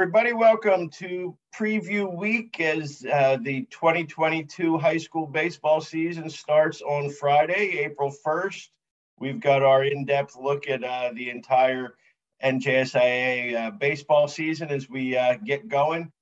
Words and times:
everybody. 0.00 0.32
Welcome 0.32 0.90
to 0.90 1.36
preview 1.52 2.16
week 2.16 2.60
as 2.60 3.04
uh, 3.12 3.36
the 3.42 3.62
2022 3.62 4.78
high 4.78 4.96
school 4.96 5.26
baseball 5.26 5.80
season 5.80 6.30
starts 6.30 6.80
on 6.82 7.10
Friday, 7.10 7.80
April 7.80 8.14
1st. 8.24 8.68
We've 9.18 9.40
got 9.40 9.64
our 9.64 9.82
in 9.82 10.04
depth 10.04 10.36
look 10.36 10.68
at 10.68 10.84
uh, 10.84 11.10
the 11.14 11.30
entire 11.30 11.96
NJSIAA 12.44 13.56
uh, 13.56 13.70
baseball 13.72 14.28
season 14.28 14.70
as 14.70 14.88
we 14.88 15.16
uh, 15.16 15.34
get 15.44 15.66
going. 15.66 16.12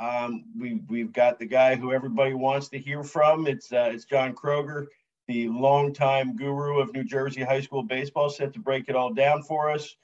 Um, 0.00 0.46
we, 0.58 0.80
we've 0.88 1.12
got 1.12 1.38
the 1.38 1.44
guy 1.44 1.76
who 1.76 1.92
everybody 1.92 2.32
wants 2.32 2.70
to 2.70 2.78
hear 2.78 3.04
from. 3.04 3.46
It's, 3.46 3.70
uh, 3.70 3.90
it's 3.92 4.06
John 4.06 4.34
Kroger, 4.34 4.86
the 5.28 5.48
longtime 5.48 6.36
guru 6.36 6.80
of 6.80 6.94
New 6.94 7.04
Jersey 7.04 7.42
high 7.42 7.60
school 7.60 7.82
baseball, 7.82 8.30
set 8.30 8.54
to 8.54 8.60
break 8.60 8.88
it 8.88 8.96
all 8.96 9.12
down 9.12 9.42
for 9.42 9.70
us. 9.70 9.94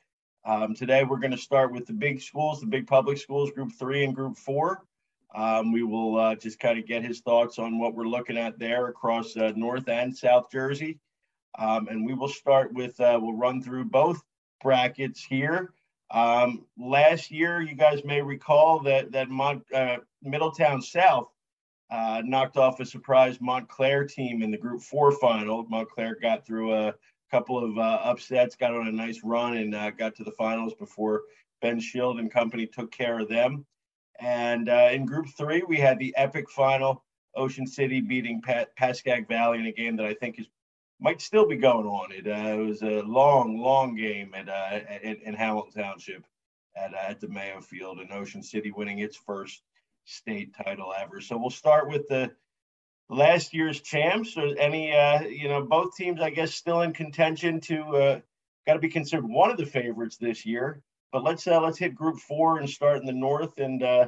Um, 0.44 0.74
today, 0.74 1.04
we're 1.04 1.20
going 1.20 1.30
to 1.30 1.38
start 1.38 1.72
with 1.72 1.86
the 1.86 1.92
big 1.92 2.20
schools, 2.20 2.60
the 2.60 2.66
big 2.66 2.88
public 2.88 3.16
schools, 3.16 3.52
group 3.52 3.70
three 3.78 4.04
and 4.04 4.14
group 4.14 4.36
four. 4.36 4.84
Um, 5.34 5.70
we 5.70 5.84
will 5.84 6.18
uh, 6.18 6.34
just 6.34 6.58
kind 6.58 6.78
of 6.80 6.86
get 6.86 7.04
his 7.04 7.20
thoughts 7.20 7.60
on 7.60 7.78
what 7.78 7.94
we're 7.94 8.08
looking 8.08 8.36
at 8.36 8.58
there 8.58 8.88
across 8.88 9.36
uh, 9.36 9.52
North 9.54 9.88
and 9.88 10.14
South 10.14 10.50
Jersey. 10.50 10.98
Um, 11.56 11.86
and 11.88 12.04
we 12.04 12.14
will 12.14 12.28
start 12.28 12.72
with, 12.74 12.98
uh, 12.98 13.18
we'll 13.22 13.36
run 13.36 13.62
through 13.62 13.84
both 13.84 14.20
brackets 14.60 15.22
here. 15.22 15.72
Um, 16.10 16.66
last 16.76 17.30
year, 17.30 17.62
you 17.62 17.76
guys 17.76 18.04
may 18.04 18.20
recall 18.20 18.80
that, 18.80 19.12
that 19.12 19.30
Mont, 19.30 19.62
uh, 19.72 19.98
Middletown 20.22 20.82
South 20.82 21.28
uh, 21.90 22.20
knocked 22.24 22.56
off 22.56 22.80
a 22.80 22.84
surprise 22.84 23.40
Montclair 23.40 24.06
team 24.06 24.42
in 24.42 24.50
the 24.50 24.58
group 24.58 24.82
four 24.82 25.12
final. 25.12 25.64
Montclair 25.68 26.16
got 26.20 26.44
through 26.44 26.74
a 26.74 26.94
couple 27.32 27.58
of 27.58 27.78
uh, 27.78 27.98
upsets, 28.04 28.54
got 28.54 28.74
on 28.74 28.86
a 28.86 28.92
nice 28.92 29.20
run, 29.24 29.56
and 29.56 29.74
uh, 29.74 29.90
got 29.90 30.14
to 30.16 30.24
the 30.24 30.30
finals 30.32 30.74
before 30.74 31.22
Ben 31.62 31.80
Shield 31.80 32.20
and 32.20 32.30
company 32.30 32.66
took 32.66 32.92
care 32.92 33.18
of 33.18 33.28
them. 33.28 33.64
And 34.20 34.68
uh, 34.68 34.90
in 34.92 35.06
Group 35.06 35.26
Three, 35.36 35.62
we 35.66 35.78
had 35.78 35.98
the 35.98 36.14
epic 36.16 36.50
final: 36.50 37.04
Ocean 37.34 37.66
City 37.66 38.00
beating 38.00 38.42
Pat- 38.42 38.70
Valley 39.28 39.58
in 39.58 39.66
a 39.66 39.72
game 39.72 39.96
that 39.96 40.06
I 40.06 40.14
think 40.14 40.38
is 40.38 40.46
might 41.00 41.20
still 41.20 41.48
be 41.48 41.56
going 41.56 41.86
on. 41.86 42.12
It, 42.12 42.28
uh, 42.28 42.60
it 42.60 42.64
was 42.64 42.82
a 42.82 43.02
long, 43.02 43.58
long 43.58 43.96
game 43.96 44.32
at, 44.34 44.48
uh, 44.48 44.78
in, 45.02 45.16
in 45.16 45.34
Hamilton 45.34 45.82
Township 45.82 46.24
at, 46.76 46.94
uh, 46.94 46.98
at 47.08 47.20
the 47.20 47.26
Mayo 47.26 47.60
Field, 47.60 47.98
and 47.98 48.12
Ocean 48.12 48.42
City 48.42 48.70
winning 48.70 49.00
its 49.00 49.16
first 49.16 49.62
state 50.04 50.54
title 50.54 50.92
ever. 50.96 51.20
So 51.20 51.36
we'll 51.36 51.50
start 51.50 51.88
with 51.88 52.06
the 52.08 52.30
last 53.12 53.54
year's 53.54 53.80
champs. 53.80 54.36
Or 54.36 54.56
any 54.58 54.92
uh, 54.92 55.22
you 55.22 55.48
know 55.48 55.62
both 55.62 55.96
teams 55.96 56.20
i 56.20 56.30
guess 56.30 56.54
still 56.54 56.80
in 56.82 56.92
contention 56.92 57.60
to 57.62 57.82
uh, 57.96 58.20
got 58.66 58.74
to 58.74 58.78
be 58.78 58.88
considered 58.88 59.28
one 59.28 59.50
of 59.50 59.56
the 59.56 59.66
favorites 59.66 60.16
this 60.16 60.46
year. 60.46 60.82
But 61.12 61.24
let's 61.24 61.46
uh, 61.46 61.60
let's 61.60 61.78
hit 61.78 61.94
group 61.94 62.18
four 62.18 62.58
and 62.58 62.68
start 62.68 62.98
in 62.98 63.06
the 63.06 63.12
north 63.12 63.58
and 63.58 63.82
uh, 63.82 64.06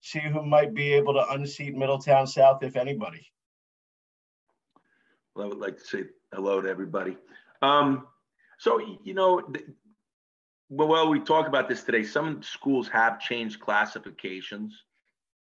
see 0.00 0.20
who 0.20 0.44
might 0.44 0.74
be 0.74 0.92
able 0.94 1.14
to 1.14 1.30
unseat 1.30 1.74
middletown 1.74 2.26
south 2.26 2.62
if 2.62 2.76
anybody. 2.76 3.26
Well 5.34 5.46
i 5.46 5.48
would 5.48 5.58
like 5.58 5.78
to 5.78 5.84
say 5.84 6.04
hello 6.32 6.60
to 6.60 6.68
everybody. 6.68 7.16
Um, 7.60 8.06
so 8.58 8.80
you 9.04 9.14
know 9.14 9.42
well 10.68 11.08
we 11.08 11.20
talk 11.20 11.46
about 11.46 11.68
this 11.68 11.84
today. 11.84 12.02
Some 12.02 12.42
schools 12.42 12.88
have 12.88 13.20
changed 13.20 13.60
classifications. 13.60 14.84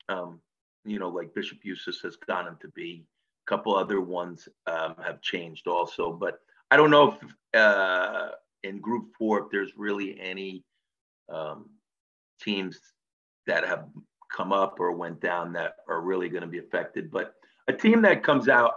Um, 0.09 0.41
you 0.85 0.99
know, 0.99 1.09
like 1.09 1.33
Bishop 1.33 1.59
Eustace 1.63 2.01
has 2.01 2.15
gone 2.15 2.47
into 2.47 2.71
A 2.79 3.03
couple 3.47 3.75
other 3.75 4.01
ones 4.01 4.47
um, 4.67 4.95
have 5.03 5.21
changed 5.21 5.67
also, 5.67 6.11
but 6.11 6.39
I 6.71 6.77
don't 6.77 6.91
know 6.91 7.13
if 7.13 7.59
uh, 7.59 8.29
in 8.63 8.79
Group 8.79 9.13
Four 9.17 9.43
if 9.43 9.51
there's 9.51 9.71
really 9.77 10.19
any 10.19 10.63
um, 11.29 11.69
teams 12.41 12.79
that 13.47 13.65
have 13.65 13.85
come 14.31 14.51
up 14.51 14.79
or 14.79 14.91
went 14.91 15.21
down 15.21 15.53
that 15.53 15.75
are 15.87 16.01
really 16.01 16.29
going 16.29 16.41
to 16.41 16.47
be 16.47 16.57
affected. 16.59 17.11
But 17.11 17.33
a 17.67 17.73
team 17.73 18.01
that 18.01 18.23
comes 18.23 18.49
out 18.49 18.73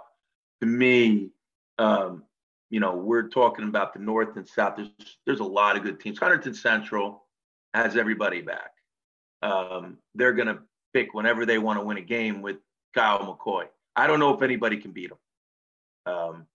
to 0.60 0.66
me, 0.66 1.30
um, 1.78 2.24
you 2.70 2.80
know, 2.80 2.94
we're 2.94 3.28
talking 3.28 3.66
about 3.66 3.92
the 3.94 4.00
North 4.00 4.36
and 4.36 4.46
South. 4.46 4.76
There's 4.76 5.18
there's 5.26 5.40
a 5.40 5.44
lot 5.44 5.76
of 5.76 5.82
good 5.82 6.00
teams. 6.00 6.18
Hunterdon 6.18 6.54
Central 6.54 7.24
has 7.74 7.96
everybody 7.96 8.42
back. 8.42 8.70
Um, 9.42 9.98
they're 10.14 10.32
going 10.32 10.48
to 10.48 10.58
pick 10.98 11.14
whenever 11.14 11.46
they 11.46 11.58
want 11.58 11.78
to 11.78 11.84
win 11.84 11.96
a 11.96 12.02
game 12.02 12.42
with 12.42 12.56
Kyle 12.94 13.20
McCoy. 13.20 13.66
I 13.94 14.06
don't 14.06 14.18
know 14.18 14.34
if 14.34 14.42
anybody 14.42 14.78
can 14.78 14.90
beat 14.90 15.10
him. 15.10 16.12
Um, 16.12 16.46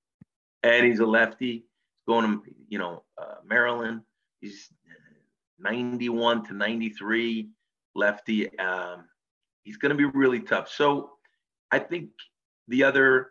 and 0.64 0.86
he's 0.86 1.00
a 1.00 1.06
lefty. 1.06 1.52
He's 1.52 1.64
going 2.08 2.26
to, 2.26 2.42
you 2.68 2.80
know, 2.80 3.04
uh, 3.22 3.36
Maryland. 3.46 4.02
He's 4.42 4.70
91 5.60 6.46
to 6.46 6.54
93 6.54 7.50
lefty. 7.96 8.58
Um, 8.60 9.06
he's 9.64 9.78
going 9.78 9.92
to 9.92 9.96
be 9.96 10.06
really 10.06 10.42
tough. 10.42 10.70
So 10.70 11.12
I 11.72 11.80
think 11.80 12.10
the 12.68 12.84
other 12.84 13.30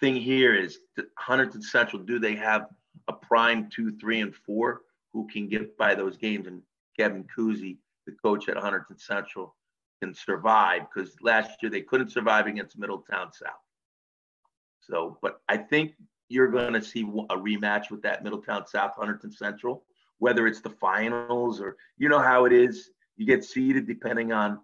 thing 0.00 0.16
here 0.16 0.54
is 0.54 0.78
Hunterdon 1.18 1.62
Central, 1.62 2.02
do 2.02 2.18
they 2.18 2.34
have 2.34 2.66
a 3.08 3.12
prime 3.12 3.70
two, 3.70 3.96
three, 3.98 4.20
and 4.20 4.34
four 4.34 4.82
who 5.12 5.26
can 5.26 5.48
get 5.48 5.78
by 5.78 5.94
those 5.94 6.16
games? 6.18 6.46
And 6.46 6.62
Kevin 6.98 7.24
Kuzi 7.36 7.78
the 8.06 8.12
coach 8.12 8.48
at 8.48 8.56
Hunterdon 8.56 8.98
Central 8.98 9.54
can 10.02 10.14
survive 10.14 10.82
because 10.92 11.14
last 11.22 11.62
year 11.62 11.70
they 11.70 11.82
couldn't 11.82 12.10
survive 12.10 12.46
against 12.46 12.78
Middletown 12.78 13.32
South. 13.32 13.52
So, 14.80 15.18
but 15.22 15.40
I 15.48 15.56
think 15.56 15.94
you're 16.28 16.48
going 16.48 16.74
to 16.74 16.82
see 16.82 17.02
a 17.02 17.36
rematch 17.36 17.90
with 17.90 18.02
that 18.02 18.22
Middletown 18.22 18.66
South 18.66 18.94
Hunterdon 18.96 19.32
Central, 19.32 19.84
whether 20.18 20.46
it's 20.46 20.60
the 20.60 20.70
finals 20.70 21.60
or 21.60 21.76
you 21.96 22.08
know 22.08 22.18
how 22.18 22.44
it 22.44 22.52
is. 22.52 22.90
You 23.16 23.26
get 23.26 23.44
seeded 23.44 23.86
depending 23.86 24.32
on 24.32 24.60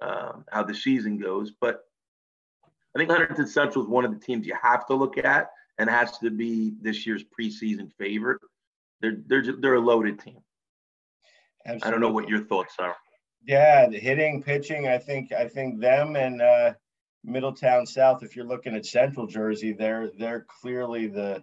um, 0.00 0.44
how 0.50 0.62
the 0.62 0.74
season 0.74 1.18
goes. 1.18 1.52
But 1.60 1.84
I 2.94 2.98
think 2.98 3.10
Hunterdon 3.10 3.48
Central 3.48 3.84
is 3.84 3.90
one 3.90 4.04
of 4.04 4.12
the 4.12 4.24
teams 4.24 4.46
you 4.46 4.56
have 4.60 4.86
to 4.86 4.94
look 4.94 5.18
at 5.18 5.50
and 5.78 5.88
has 5.90 6.18
to 6.18 6.30
be 6.30 6.74
this 6.80 7.06
year's 7.06 7.24
preseason 7.24 7.90
favorite. 7.98 8.40
They're 9.00 9.16
they're 9.26 9.56
they're 9.58 9.74
a 9.74 9.80
loaded 9.80 10.20
team. 10.20 10.38
Absolutely. 11.66 11.88
I 11.88 11.90
don't 11.90 12.00
know 12.00 12.12
what 12.12 12.28
your 12.28 12.44
thoughts 12.44 12.74
are. 12.78 12.96
Yeah, 13.46 13.88
the 13.88 13.98
hitting, 13.98 14.42
pitching. 14.42 14.88
I 14.88 14.98
think 14.98 15.32
I 15.32 15.48
think 15.48 15.80
them 15.80 16.16
and 16.16 16.42
uh, 16.42 16.74
Middletown 17.24 17.86
South. 17.86 18.22
If 18.22 18.36
you're 18.36 18.46
looking 18.46 18.74
at 18.74 18.86
Central 18.86 19.26
Jersey, 19.26 19.72
they're 19.72 20.10
they're 20.18 20.46
clearly 20.60 21.06
the 21.06 21.42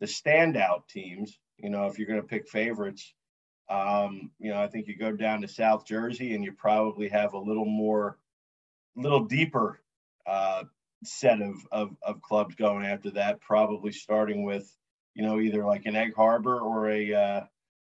the 0.00 0.06
standout 0.06 0.88
teams. 0.88 1.38
You 1.56 1.70
know, 1.70 1.86
if 1.86 1.98
you're 1.98 2.08
going 2.08 2.20
to 2.20 2.26
pick 2.26 2.48
favorites, 2.48 3.14
um, 3.68 4.30
you 4.38 4.50
know, 4.50 4.60
I 4.60 4.68
think 4.68 4.86
you 4.86 4.96
go 4.96 5.12
down 5.12 5.42
to 5.42 5.48
South 5.48 5.86
Jersey 5.86 6.34
and 6.34 6.44
you 6.44 6.52
probably 6.52 7.08
have 7.08 7.34
a 7.34 7.38
little 7.38 7.64
more, 7.64 8.18
little 8.96 9.24
deeper 9.24 9.80
uh, 10.26 10.64
set 11.04 11.40
of, 11.40 11.54
of 11.70 11.96
of 12.02 12.22
clubs 12.22 12.54
going 12.54 12.84
after 12.84 13.10
that. 13.12 13.40
Probably 13.40 13.92
starting 13.92 14.44
with, 14.44 14.72
you 15.14 15.24
know, 15.24 15.40
either 15.40 15.64
like 15.64 15.86
an 15.86 15.96
Egg 15.96 16.14
Harbor 16.16 16.58
or 16.60 16.90
a, 16.90 17.14
uh, 17.14 17.40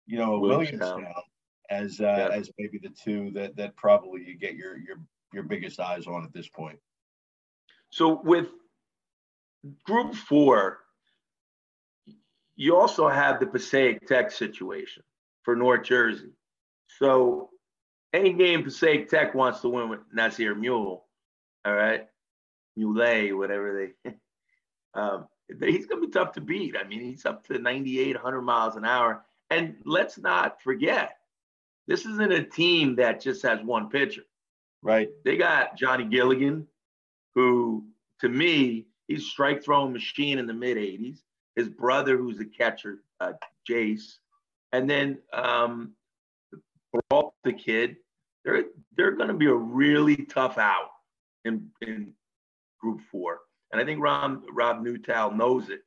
you 0.07 0.17
know, 0.17 0.35
a 0.35 0.39
Williamstown. 0.39 0.79
Williamstown 0.79 1.23
as 1.69 1.99
uh, 1.99 2.03
yeah. 2.03 2.29
as 2.31 2.51
maybe 2.57 2.79
the 2.81 2.89
two 2.89 3.31
that 3.31 3.55
that 3.55 3.75
probably 3.75 4.23
you 4.25 4.37
get 4.37 4.55
your 4.55 4.77
your 4.77 4.97
your 5.33 5.43
biggest 5.43 5.79
eyes 5.79 6.07
on 6.07 6.23
at 6.23 6.33
this 6.33 6.47
point. 6.47 6.79
So 7.91 8.21
with 8.23 8.47
Group 9.85 10.15
Four, 10.15 10.79
you 12.55 12.75
also 12.75 13.07
have 13.07 13.39
the 13.39 13.47
Passaic 13.47 14.07
Tech 14.07 14.31
situation 14.31 15.03
for 15.43 15.55
North 15.55 15.83
Jersey. 15.83 16.33
So 16.97 17.49
any 18.13 18.33
game 18.33 18.63
Passaic 18.63 19.09
Tech 19.09 19.35
wants 19.35 19.61
to 19.61 19.69
win 19.69 19.89
with 19.89 19.99
Nasir 20.11 20.55
Mule, 20.55 21.05
all 21.65 21.73
right, 21.73 22.07
Mule, 22.75 23.37
whatever 23.37 23.93
they, 24.03 24.11
um, 24.99 25.27
he's 25.47 25.85
going 25.85 26.01
to 26.01 26.07
be 26.07 26.11
tough 26.11 26.33
to 26.33 26.41
beat. 26.41 26.75
I 26.77 26.87
mean, 26.87 27.01
he's 27.01 27.25
up 27.25 27.45
to 27.47 27.57
98, 27.59 28.15
100 28.15 28.41
miles 28.41 28.75
an 28.75 28.85
hour. 28.85 29.23
And 29.49 29.75
let's 29.85 30.17
not 30.17 30.61
forget, 30.61 31.17
this 31.89 32.05
isn't 32.05 32.31
a 32.31 32.43
team 32.43 32.95
that 32.97 33.19
just 33.19 33.41
has 33.41 33.59
one 33.63 33.89
pitcher. 33.89 34.21
Right. 34.83 35.09
They 35.25 35.37
got 35.37 35.75
Johnny 35.75 36.05
Gilligan, 36.05 36.67
who 37.33 37.83
to 38.21 38.29
me, 38.29 38.85
he's 39.07 39.25
strike 39.25 39.63
throwing 39.63 39.91
machine 39.91 40.37
in 40.37 40.45
the 40.45 40.53
mid 40.53 40.77
80s. 40.77 41.17
His 41.55 41.67
brother, 41.67 42.15
who's 42.15 42.39
a 42.39 42.45
catcher, 42.45 42.99
uh, 43.19 43.33
Jace, 43.67 44.19
and 44.71 44.87
then 44.89 45.17
um, 45.33 45.93
the 47.43 47.53
kid. 47.53 47.97
They're 48.45 48.65
they're 48.95 49.11
going 49.11 49.27
to 49.27 49.33
be 49.33 49.47
a 49.47 49.53
really 49.53 50.15
tough 50.15 50.57
out 50.57 50.91
in 51.43 51.69
in 51.81 52.13
Group 52.79 53.01
Four, 53.11 53.39
and 53.73 53.81
I 53.81 53.85
think 53.85 54.01
Rob 54.01 54.43
Rob 54.53 54.81
Newtow 54.81 55.31
knows 55.31 55.69
it, 55.69 55.81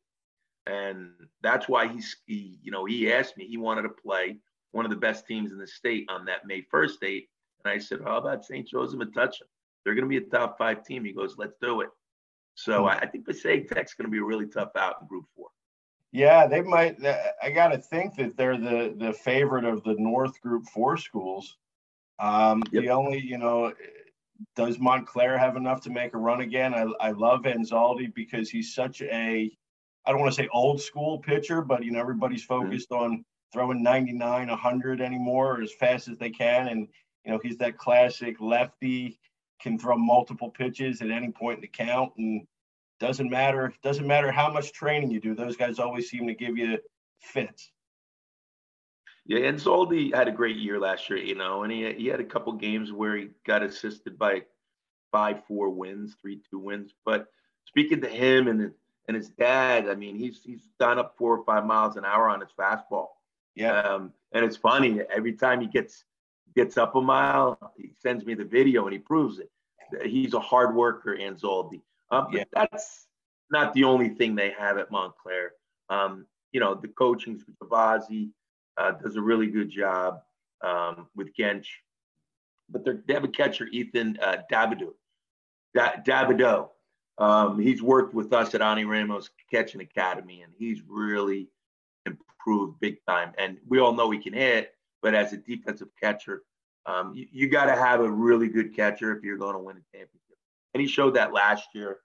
and 0.66 1.12
that's 1.42 1.68
why 1.68 1.88
he's 1.88 2.14
he 2.26 2.58
you 2.62 2.70
know 2.70 2.84
he 2.84 3.10
asked 3.10 3.38
me 3.38 3.46
he 3.46 3.56
wanted 3.56 3.82
to 3.82 3.88
play 3.88 4.36
one 4.72 4.84
of 4.84 4.90
the 4.90 4.96
best 4.96 5.26
teams 5.26 5.52
in 5.52 5.58
the 5.58 5.66
state 5.66 6.06
on 6.08 6.24
that 6.26 6.46
May 6.46 6.62
1st 6.72 7.00
date. 7.00 7.28
And 7.64 7.72
I 7.72 7.78
said, 7.78 8.00
How 8.04 8.16
about 8.16 8.44
St. 8.44 8.66
Joseph 8.66 9.00
and 9.00 9.14
Metuchen? 9.14 9.46
They're 9.84 9.94
going 9.94 10.04
to 10.04 10.08
be 10.08 10.18
a 10.18 10.28
top 10.28 10.58
five 10.58 10.84
team. 10.84 11.04
He 11.04 11.12
goes, 11.12 11.36
Let's 11.38 11.56
do 11.60 11.80
it. 11.80 11.90
So 12.54 12.86
I, 12.86 12.98
I 12.98 13.06
think 13.06 13.24
Passaic 13.24 13.68
Tech's 13.68 13.94
going 13.94 14.06
to 14.06 14.10
be 14.10 14.18
a 14.18 14.24
really 14.24 14.46
tough 14.46 14.76
out 14.76 14.96
in 15.00 15.06
Group 15.06 15.24
Four. 15.36 15.48
Yeah, 16.10 16.46
they 16.46 16.60
might. 16.60 16.96
I 17.42 17.50
got 17.50 17.68
to 17.68 17.78
think 17.78 18.16
that 18.16 18.36
they're 18.36 18.58
the 18.58 18.94
the 18.98 19.14
favorite 19.14 19.64
of 19.64 19.82
the 19.84 19.94
North 19.98 20.38
Group 20.42 20.66
Four 20.66 20.98
schools. 20.98 21.56
Um, 22.18 22.62
yep. 22.70 22.84
The 22.84 22.90
only, 22.90 23.20
you 23.20 23.38
know, 23.38 23.72
does 24.54 24.78
Montclair 24.78 25.38
have 25.38 25.56
enough 25.56 25.80
to 25.82 25.90
make 25.90 26.14
a 26.14 26.18
run 26.18 26.40
again? 26.40 26.74
I, 26.74 26.86
I 27.00 27.10
love 27.10 27.42
Anzaldi 27.42 28.14
because 28.14 28.48
he's 28.48 28.74
such 28.74 29.02
a, 29.02 29.50
I 30.06 30.10
don't 30.10 30.20
want 30.20 30.32
to 30.32 30.42
say 30.42 30.48
old 30.52 30.80
school 30.80 31.18
pitcher, 31.18 31.62
but, 31.62 31.84
you 31.84 31.90
know, 31.90 32.00
everybody's 32.00 32.46
mm-hmm. 32.46 32.66
focused 32.66 32.90
mm-hmm. 32.90 33.02
on 33.02 33.24
throwing 33.52 33.82
99, 33.82 34.48
100 34.48 35.00
anymore 35.00 35.62
as 35.62 35.72
fast 35.72 36.08
as 36.08 36.18
they 36.18 36.30
can. 36.30 36.68
And, 36.68 36.88
you 37.24 37.32
know, 37.32 37.40
he's 37.42 37.58
that 37.58 37.78
classic 37.78 38.40
lefty, 38.40 39.18
can 39.60 39.78
throw 39.78 39.96
multiple 39.96 40.50
pitches 40.50 41.02
at 41.02 41.10
any 41.10 41.30
point 41.30 41.58
in 41.58 41.62
the 41.62 41.68
count. 41.68 42.12
And 42.16 42.46
doesn't 42.98 43.30
matter, 43.30 43.72
doesn't 43.82 44.06
matter 44.06 44.30
how 44.30 44.52
much 44.52 44.72
training 44.72 45.10
you 45.10 45.20
do. 45.20 45.34
Those 45.34 45.56
guys 45.56 45.78
always 45.78 46.08
seem 46.08 46.26
to 46.26 46.34
give 46.34 46.56
you 46.56 46.78
fits. 47.20 47.70
Yeah, 49.24 49.40
Anzaldi 49.40 50.14
had 50.14 50.26
a 50.26 50.32
great 50.32 50.56
year 50.56 50.80
last 50.80 51.08
year, 51.08 51.18
you 51.18 51.36
know, 51.36 51.62
and 51.62 51.72
he 51.72 51.92
he 51.92 52.06
had 52.06 52.18
a 52.18 52.24
couple 52.24 52.52
games 52.54 52.90
where 52.92 53.16
he 53.16 53.28
got 53.46 53.62
assisted 53.62 54.18
by 54.18 54.42
five, 55.12 55.44
four 55.46 55.70
wins, 55.70 56.16
three, 56.20 56.40
two 56.50 56.58
wins. 56.58 56.92
But 57.04 57.28
speaking 57.66 58.00
to 58.00 58.08
him 58.08 58.48
and 58.48 58.72
and 59.08 59.16
his 59.16 59.30
dad, 59.30 59.88
I 59.88 59.94
mean, 59.94 60.16
he's 60.16 60.42
he's 60.42 60.68
done 60.80 60.98
up 60.98 61.14
four 61.16 61.38
or 61.38 61.44
five 61.44 61.64
miles 61.64 61.96
an 61.96 62.04
hour 62.04 62.28
on 62.28 62.40
his 62.40 62.50
fastball. 62.58 63.08
Yeah. 63.54 63.80
Um, 63.80 64.12
and 64.32 64.44
it's 64.44 64.56
funny 64.56 65.00
every 65.10 65.34
time 65.34 65.60
he 65.60 65.66
gets 65.66 66.04
gets 66.54 66.76
up 66.76 66.94
a 66.96 67.00
mile, 67.00 67.72
he 67.76 67.92
sends 68.00 68.24
me 68.24 68.34
the 68.34 68.44
video 68.44 68.84
and 68.84 68.92
he 68.92 68.98
proves 68.98 69.38
it. 69.38 69.50
He's 70.04 70.34
a 70.34 70.40
hard 70.40 70.74
worker, 70.74 71.16
Anzaldi. 71.16 71.80
Um, 72.10 72.28
yeah. 72.32 72.44
that's 72.52 73.06
not 73.50 73.72
the 73.74 73.84
only 73.84 74.10
thing 74.10 74.34
they 74.34 74.50
have 74.58 74.78
at 74.78 74.90
Montclair. 74.90 75.52
Um, 75.88 76.26
you 76.52 76.60
know, 76.60 76.74
the 76.74 76.88
coaching, 76.88 77.42
Travazi 77.62 78.30
uh, 78.76 78.92
does 78.92 79.16
a 79.16 79.22
really 79.22 79.46
good 79.46 79.70
job 79.70 80.20
um, 80.62 81.06
with 81.14 81.34
Gench. 81.36 81.66
But 82.68 82.84
they 82.84 83.14
have 83.14 83.24
a 83.24 83.28
catcher, 83.28 83.66
Ethan 83.66 84.18
uh, 84.22 84.38
Dabido. 84.50 84.92
Da- 85.74 85.96
Dabido. 86.06 86.70
Um, 87.18 87.58
he's 87.58 87.82
worked 87.82 88.14
with 88.14 88.32
us 88.32 88.54
at 88.54 88.62
Ani 88.62 88.84
Ramos 88.84 89.30
Catching 89.50 89.82
Academy, 89.82 90.42
and 90.42 90.52
he's 90.58 90.80
really 90.88 91.48
improved 92.42 92.80
big 92.80 92.96
time. 93.06 93.32
And 93.38 93.58
we 93.66 93.78
all 93.78 93.92
know 93.92 94.10
he 94.10 94.18
can 94.18 94.32
hit, 94.32 94.74
but 95.02 95.14
as 95.14 95.32
a 95.32 95.36
defensive 95.36 95.88
catcher, 96.00 96.42
um, 96.86 97.12
you, 97.14 97.26
you 97.30 97.48
got 97.48 97.66
to 97.66 97.76
have 97.76 98.00
a 98.00 98.10
really 98.10 98.48
good 98.48 98.74
catcher 98.74 99.16
if 99.16 99.22
you're 99.22 99.38
going 99.38 99.54
to 99.54 99.60
win 99.60 99.76
a 99.76 99.96
championship. 99.96 100.36
And 100.74 100.80
he 100.80 100.88
showed 100.88 101.14
that 101.14 101.32
last 101.32 101.68
year 101.74 101.98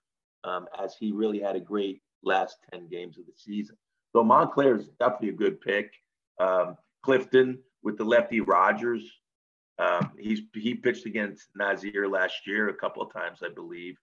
um, 0.43 0.67
as 0.81 0.95
he 0.99 1.11
really 1.11 1.39
had 1.39 1.55
a 1.55 1.59
great 1.59 2.01
last 2.23 2.57
10 2.71 2.87
games 2.89 3.17
of 3.17 3.25
the 3.25 3.33
season. 3.35 3.77
So 4.15 4.23
Montclair 4.23 4.75
is 4.75 4.89
definitely 4.99 5.29
a 5.29 5.33
good 5.33 5.61
pick. 5.61 5.93
Um, 6.39 6.77
Clifton 7.03 7.59
with 7.83 7.97
the 7.97 8.03
lefty 8.03 8.41
Rogers. 8.41 9.03
Um, 9.79 10.11
he's 10.17 10.41
he 10.55 10.73
pitched 10.73 11.05
against 11.05 11.49
Nazir 11.55 12.07
last 12.07 12.47
year 12.47 12.69
a 12.69 12.73
couple 12.73 13.03
of 13.03 13.13
times, 13.13 13.39
I 13.43 13.49
believe. 13.49 13.95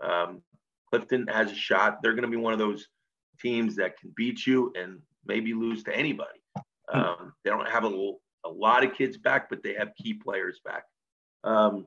Um, 0.00 0.42
Clifton 0.88 1.26
has 1.26 1.50
a 1.50 1.54
shot. 1.54 1.98
They're 2.00 2.12
going 2.12 2.22
to 2.22 2.30
be 2.30 2.36
one 2.36 2.52
of 2.52 2.60
those 2.60 2.86
teams 3.40 3.74
that 3.76 3.98
can 3.98 4.12
beat 4.16 4.46
you 4.46 4.72
and 4.76 5.00
maybe 5.26 5.54
lose 5.54 5.82
to 5.84 5.96
anybody. 5.96 6.40
Um, 6.92 7.32
they 7.44 7.50
don't 7.50 7.68
have 7.68 7.84
a, 7.84 8.12
a 8.44 8.48
lot 8.48 8.84
of 8.84 8.94
kids 8.94 9.16
back, 9.16 9.48
but 9.50 9.62
they 9.62 9.74
have 9.74 9.94
key 10.00 10.14
players 10.14 10.60
back. 10.64 10.84
Um, 11.44 11.86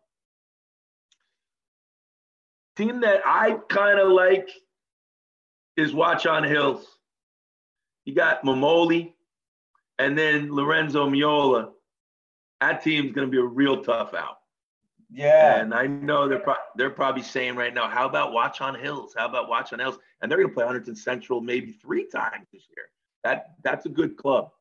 team 2.75 3.01
that 3.01 3.21
I 3.25 3.57
kind 3.69 3.99
of 3.99 4.11
like 4.11 4.49
is 5.77 5.91
Watchung 5.91 6.47
Hills. 6.47 6.85
You 8.05 8.15
got 8.15 8.43
Mamoli, 8.43 9.13
and 9.97 10.17
then 10.17 10.53
Lorenzo 10.53 11.09
Miola, 11.09 11.71
that 12.61 12.83
team's 12.83 13.11
going 13.11 13.27
to 13.27 13.31
be 13.31 13.37
a 13.37 13.43
real 13.43 13.83
tough 13.83 14.13
out. 14.13 14.37
Yeah. 15.11 15.59
And 15.59 15.73
I 15.73 15.87
know 15.87 16.27
they're 16.27 16.39
pro- 16.39 16.55
they're 16.75 16.89
probably 16.89 17.23
saying 17.23 17.55
right 17.55 17.73
now, 17.73 17.89
how 17.89 18.07
about 18.07 18.31
Watchung 18.31 18.79
Hills? 18.79 19.13
How 19.17 19.27
about 19.27 19.49
Watchung 19.49 19.79
Hills? 19.79 19.97
And 20.21 20.31
they're 20.31 20.37
going 20.37 20.49
to 20.49 20.53
play 20.53 20.65
Hunterdon 20.65 20.97
Central 20.97 21.41
maybe 21.41 21.71
three 21.71 22.07
times 22.07 22.47
this 22.53 22.63
year. 22.75 22.89
That 23.23 23.55
that's 23.63 23.85
a 23.85 23.89
good 23.89 24.17
club. 24.17 24.51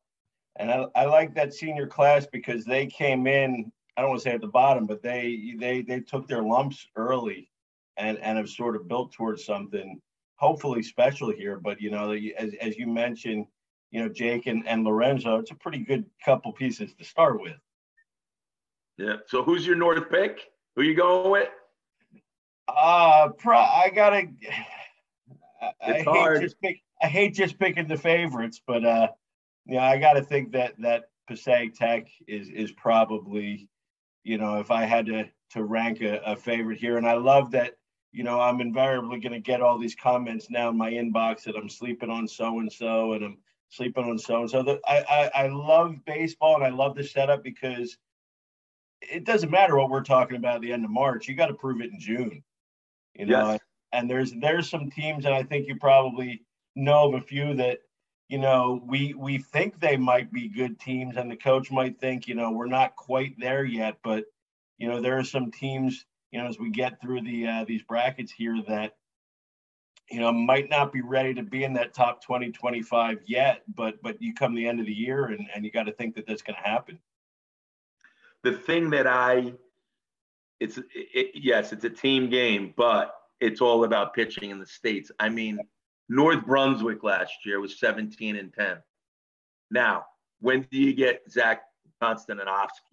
And 0.57 0.71
I, 0.71 0.85
I 0.95 1.05
like 1.05 1.33
that 1.35 1.53
senior 1.53 1.87
class 1.87 2.27
because 2.31 2.65
they 2.65 2.85
came 2.85 3.27
in. 3.27 3.71
I 3.95 4.01
don't 4.01 4.11
want 4.11 4.21
to 4.21 4.29
say 4.29 4.35
at 4.35 4.41
the 4.41 4.47
bottom, 4.47 4.85
but 4.85 5.01
they 5.01 5.55
they 5.57 5.81
they 5.81 5.99
took 6.01 6.27
their 6.27 6.43
lumps 6.43 6.87
early, 6.95 7.49
and 7.97 8.17
and 8.19 8.37
have 8.37 8.49
sort 8.49 8.75
of 8.75 8.87
built 8.87 9.13
towards 9.13 9.45
something 9.45 10.01
hopefully 10.35 10.81
special 10.81 11.31
here. 11.31 11.59
But 11.59 11.81
you 11.81 11.91
know, 11.91 12.11
as 12.11 12.53
as 12.61 12.77
you 12.77 12.87
mentioned, 12.87 13.45
you 13.91 14.01
know, 14.01 14.09
Jake 14.09 14.47
and, 14.47 14.67
and 14.67 14.83
Lorenzo, 14.83 15.37
it's 15.37 15.51
a 15.51 15.55
pretty 15.55 15.79
good 15.79 16.05
couple 16.23 16.51
pieces 16.51 16.93
to 16.95 17.03
start 17.03 17.41
with. 17.41 17.57
Yeah. 18.97 19.17
So 19.27 19.43
who's 19.43 19.65
your 19.65 19.75
North 19.75 20.09
pick? 20.09 20.39
Who 20.75 20.83
you 20.83 20.95
going 20.95 21.31
with? 21.31 21.49
Uh, 22.67 23.29
pro, 23.37 23.57
I 23.57 23.91
gotta. 23.93 24.27
I, 25.61 25.71
it's 25.89 26.07
I 26.07 26.11
hard. 26.11 26.37
Hate 26.37 26.43
just 26.43 26.61
pick, 26.61 26.81
I 27.01 27.07
hate 27.07 27.33
just 27.33 27.59
picking 27.59 27.87
the 27.87 27.97
favorites, 27.97 28.61
but 28.65 28.85
uh, 28.85 29.09
yeah, 29.65 29.83
I 29.83 29.97
got 29.97 30.13
to 30.13 30.23
think 30.23 30.51
that 30.53 30.73
that 30.79 31.05
Passaic 31.27 31.75
Tech 31.75 32.07
is 32.27 32.49
is 32.49 32.71
probably, 32.71 33.69
you 34.23 34.37
know, 34.37 34.59
if 34.59 34.71
I 34.71 34.85
had 34.85 35.05
to 35.07 35.25
to 35.51 35.63
rank 35.63 36.01
a, 36.01 36.19
a 36.25 36.35
favorite 36.35 36.79
here, 36.79 36.97
and 36.97 37.07
I 37.07 37.13
love 37.13 37.51
that. 37.51 37.75
You 38.11 38.23
know, 38.23 38.41
I'm 38.41 38.59
invariably 38.59 39.19
going 39.19 39.33
to 39.33 39.39
get 39.39 39.61
all 39.61 39.77
these 39.77 39.93
comments 39.93 40.49
now 40.49 40.69
in 40.69 40.77
my 40.77 40.89
inbox 40.89 41.43
that 41.43 41.55
I'm 41.55 41.69
sleeping 41.69 42.09
on 42.09 42.27
so 42.27 42.57
and 42.57 42.73
so, 42.73 43.13
and 43.13 43.23
I'm 43.23 43.37
sleeping 43.69 44.03
on 44.03 44.17
so 44.17 44.41
and 44.41 44.49
so. 44.49 44.79
I, 44.87 45.03
I 45.07 45.43
I 45.43 45.47
love 45.49 46.03
baseball 46.05 46.55
and 46.55 46.63
I 46.63 46.69
love 46.69 46.95
the 46.95 47.03
setup 47.03 47.43
because 47.43 47.99
it 49.01 49.25
doesn't 49.25 49.51
matter 49.51 49.77
what 49.77 49.91
we're 49.91 50.03
talking 50.03 50.37
about 50.37 50.55
at 50.55 50.61
the 50.61 50.73
end 50.73 50.85
of 50.85 50.91
March. 50.91 51.27
You 51.27 51.35
got 51.35 51.47
to 51.47 51.53
prove 51.53 51.81
it 51.81 51.91
in 51.91 51.99
June. 51.99 52.43
You 53.13 53.27
know, 53.27 53.51
yes. 53.51 53.59
and 53.91 54.09
there's 54.09 54.33
there's 54.33 54.69
some 54.69 54.89
teams, 54.89 55.25
and 55.25 55.33
I 55.33 55.43
think 55.43 55.67
you 55.67 55.75
probably 55.75 56.41
know 56.75 57.09
of 57.09 57.21
a 57.21 57.25
few 57.25 57.55
that 57.55 57.79
you 58.27 58.37
know 58.37 58.81
we 58.87 59.13
we 59.13 59.37
think 59.37 59.79
they 59.79 59.97
might 59.97 60.31
be 60.31 60.47
good 60.47 60.79
teams, 60.79 61.17
and 61.17 61.29
the 61.29 61.35
coach 61.35 61.71
might 61.71 61.99
think 61.99 62.27
you 62.27 62.35
know 62.35 62.51
we're 62.51 62.67
not 62.67 62.95
quite 62.95 63.39
there 63.39 63.65
yet, 63.65 63.97
but 64.03 64.25
you 64.77 64.87
know 64.87 65.01
there 65.01 65.17
are 65.17 65.23
some 65.23 65.51
teams 65.51 66.05
you 66.31 66.41
know 66.41 66.47
as 66.47 66.59
we 66.59 66.69
get 66.69 67.01
through 67.01 67.21
the 67.21 67.47
uh, 67.47 67.65
these 67.65 67.83
brackets 67.83 68.31
here 68.31 68.61
that 68.67 68.93
you 70.09 70.19
know, 70.19 70.31
might 70.31 70.69
not 70.69 70.91
be 70.91 71.01
ready 71.01 71.33
to 71.35 71.43
be 71.43 71.63
in 71.63 71.73
that 71.73 71.93
top 71.93 72.23
20, 72.23 72.51
25 72.51 73.19
yet, 73.25 73.61
but 73.75 74.01
but 74.01 74.21
you 74.21 74.33
come 74.33 74.55
the 74.55 74.67
end 74.67 74.79
of 74.79 74.85
the 74.85 74.93
year 74.93 75.25
and, 75.25 75.47
and 75.53 75.63
you 75.63 75.71
got 75.71 75.83
to 75.83 75.91
think 75.91 76.15
that 76.15 76.25
that's 76.25 76.41
going 76.41 76.55
to 76.55 76.67
happen. 76.67 76.99
The 78.43 78.53
thing 78.53 78.89
that 78.91 79.05
I, 79.05 79.53
it's 80.59 80.79
it, 80.95 81.31
yes, 81.35 81.73
it's 81.73 81.85
a 81.85 81.89
team 81.89 82.29
game, 82.29 82.73
but 82.75 83.13
it's 83.39 83.61
all 83.61 83.83
about 83.83 84.13
pitching 84.13 84.49
in 84.49 84.59
the 84.59 84.65
states. 84.65 85.11
I 85.19 85.29
mean, 85.29 85.59
North 86.09 86.45
Brunswick 86.45 87.03
last 87.03 87.33
year 87.45 87.59
was 87.59 87.79
17 87.79 88.35
and 88.35 88.51
10. 88.53 88.77
Now, 89.71 90.05
when 90.41 90.67
do 90.71 90.77
you 90.77 90.93
get 90.93 91.21
Zach 91.29 91.61
Konstantinovsky? 92.01 92.89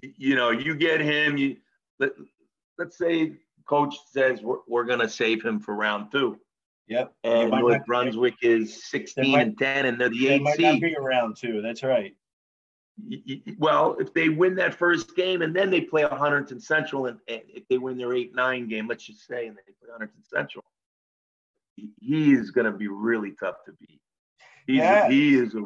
you 0.00 0.34
know, 0.34 0.50
you 0.50 0.74
get 0.74 1.00
him. 1.00 1.36
You 1.36 1.56
let, 1.98 2.10
let's 2.78 2.98
say 2.98 3.32
coach 3.66 3.94
says 4.10 4.42
we're, 4.42 4.58
we're 4.66 4.84
going 4.84 5.00
to 5.00 5.08
save 5.08 5.44
him 5.44 5.60
for 5.60 5.74
round 5.74 6.10
two. 6.10 6.38
Yep. 6.88 7.12
And 7.22 7.50
North 7.50 7.78
not, 7.78 7.86
Brunswick 7.86 8.34
is 8.42 8.84
16 8.86 9.30
might, 9.30 9.46
and 9.46 9.58
10, 9.58 9.86
and 9.86 10.00
they're 10.00 10.08
the 10.08 10.28
eight 10.28 10.42
might 10.42 10.58
not 10.58 10.80
be 10.80 10.96
around 10.96 11.36
two. 11.36 11.60
That's 11.60 11.82
right. 11.82 12.14
Well, 13.58 13.96
if 14.00 14.12
they 14.14 14.28
win 14.28 14.56
that 14.56 14.74
first 14.74 15.14
game 15.14 15.42
and 15.42 15.54
then 15.54 15.70
they 15.70 15.82
play 15.82 16.02
a 16.02 16.08
Hunterdon 16.08 16.60
Central, 16.60 17.06
and, 17.06 17.18
and 17.28 17.42
if 17.48 17.68
they 17.68 17.78
win 17.78 17.96
their 17.96 18.12
8 18.12 18.34
9 18.34 18.68
game, 18.68 18.88
let's 18.88 19.04
just 19.04 19.26
say, 19.26 19.46
and 19.46 19.56
they 19.56 19.72
play 19.80 19.94
Hunterdon 19.94 20.24
Central, 20.24 20.64
he 22.00 22.32
is 22.32 22.50
going 22.50 22.70
to 22.70 22.76
be 22.76 22.88
really 22.88 23.32
tough 23.38 23.56
to 23.66 23.72
beat. 23.80 24.00
He's, 24.66 24.78
yeah. 24.78 25.08
He 25.08 25.34
is 25.34 25.54
a 25.54 25.62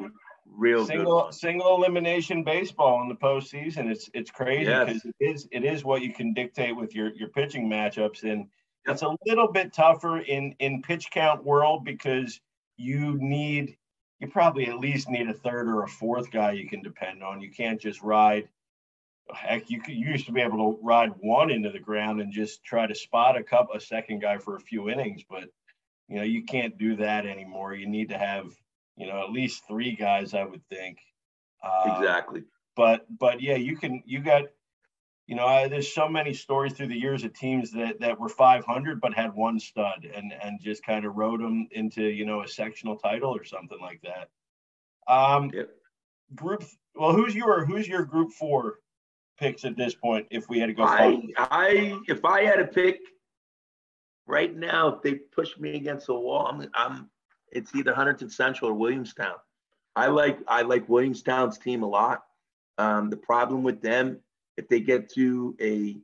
real 0.47 0.87
single 0.87 1.33
single 1.33 1.77
elimination 1.77 2.45
baseball 2.45 3.03
in 3.03 3.09
the 3.09 3.15
postseason. 3.15 3.91
It's 3.91 4.09
it's 4.15 4.31
crazy 4.31 4.67
because 4.67 5.05
yes. 5.05 5.15
it 5.21 5.25
is 5.25 5.49
it 5.51 5.65
is 5.65 5.85
what 5.85 6.03
you 6.03 6.13
can 6.13 6.33
dictate 6.33 6.77
with 6.77 6.95
your 6.95 7.13
your 7.15 7.29
pitching 7.29 7.69
matchups, 7.69 8.23
and 8.23 8.47
yep. 8.87 8.95
it's 8.95 9.03
a 9.03 9.17
little 9.27 9.51
bit 9.51 9.73
tougher 9.73 10.19
in 10.19 10.55
in 10.59 10.83
pitch 10.83 11.11
count 11.11 11.45
world 11.45 11.85
because 11.85 12.41
you 12.77 13.17
need 13.19 13.77
you 14.21 14.29
probably 14.29 14.69
at 14.69 14.79
least 14.79 15.11
need 15.11 15.29
a 15.29 15.35
third 15.35 15.69
or 15.69 15.83
a 15.83 15.89
fourth 15.89 16.31
guy 16.31 16.53
you 16.53 16.69
can 16.69 16.81
depend 16.81 17.23
on. 17.23 17.41
You 17.41 17.51
can't 17.51 17.81
just 17.81 18.03
ride. 18.03 18.49
Heck, 19.33 19.71
you 19.71 19.81
could, 19.81 19.95
you 19.95 20.11
used 20.11 20.27
to 20.27 20.33
be 20.33 20.41
able 20.41 20.59
to 20.59 20.79
ride 20.83 21.11
one 21.21 21.51
into 21.51 21.71
the 21.71 21.79
ground 21.79 22.21
and 22.21 22.33
just 22.33 22.63
try 22.65 22.87
to 22.87 22.95
spot 22.95 23.37
a 23.37 23.43
cup 23.43 23.69
a 23.75 23.81
second 23.81 24.21
guy 24.21 24.39
for 24.39 24.57
a 24.57 24.61
few 24.61 24.91
innings, 24.91 25.23
but 25.29 25.45
you 26.13 26.19
know 26.19 26.25
you 26.25 26.45
can't 26.45 26.79
do 26.79 26.97
that 26.97 27.27
anymore. 27.27 27.75
You 27.75 27.89
need 27.89 28.11
to 28.11 28.19
have 28.19 28.53
you 28.97 29.07
know, 29.07 29.23
at 29.23 29.33
least 29.33 29.63
three 29.67 29.95
guys, 29.97 30.35
I 30.35 30.45
would 30.45 30.67
think. 30.69 30.99
Uh, 31.63 31.97
exactly. 31.97 32.45
But 32.77 33.07
but 33.19 33.41
yeah, 33.41 33.57
you 33.57 33.77
can 33.77 34.03
you 34.07 34.21
got 34.21 34.45
you 35.27 35.37
know 35.37 35.47
I, 35.47 35.69
there's 35.69 35.93
so 35.93 36.09
many 36.09 36.35
stories 36.35 36.73
through 36.73 36.89
the 36.89 36.99
years 36.99 37.25
of 37.25 37.35
teams 37.35 37.71
that 37.73 38.01
that 38.01 38.19
were 38.19 38.29
500 38.29 39.01
but 39.01 39.15
had 39.15 39.35
one 39.35 39.61
stud 39.61 40.07
and 40.15 40.33
and 40.43 40.61
just 40.61 40.85
kind 40.85 41.05
of 41.05 41.17
rode 41.17 41.41
them 41.41 41.69
into 41.71 42.03
you 42.03 42.25
know 42.25 42.43
a 42.43 42.49
sectional 42.49 42.97
title 42.97 43.35
or 43.35 43.45
something 43.45 43.79
like 43.81 44.01
that. 44.03 44.29
Um, 45.13 45.51
yep. 45.53 45.71
Group 46.35 46.65
well, 46.95 47.13
who's 47.13 47.35
your 47.35 47.65
who's 47.65 47.87
your 47.87 48.05
group 48.05 48.33
four 48.33 48.79
picks 49.39 49.65
at 49.65 49.77
this 49.77 49.95
point 49.95 50.27
if 50.31 50.49
we 50.49 50.59
had 50.59 50.67
to 50.67 50.75
go? 50.75 50.85
I, 50.85 51.23
I 51.39 51.99
if 52.09 52.25
I 52.25 52.45
had 52.45 52.57
to 52.57 52.67
pick 52.67 53.01
right 54.27 54.55
now, 54.55 54.89
if 54.89 55.03
they 55.03 55.15
push 55.15 55.57
me 55.59 55.77
against 55.77 56.07
the 56.07 56.15
wall, 56.15 56.47
I'm, 56.47 56.69
I'm 56.75 57.11
it's 57.51 57.75
either 57.75 57.93
Hunterdon 57.93 58.31
Central 58.31 58.71
or 58.71 58.75
Williamstown. 58.75 59.35
I 59.95 60.07
like 60.07 60.39
I 60.49 60.63
like 60.63 60.89
Williamstown's 60.89 61.59
team 61.59 61.83
a 61.83 61.89
lot. 61.89 62.25
Um, 62.79 63.11
the 63.11 63.17
problem 63.17 63.63
with 63.63 63.83
them, 63.83 64.19
if 64.57 64.69
they 64.69 64.81
get 64.81 65.13
to 65.15 65.55
a 65.61 65.97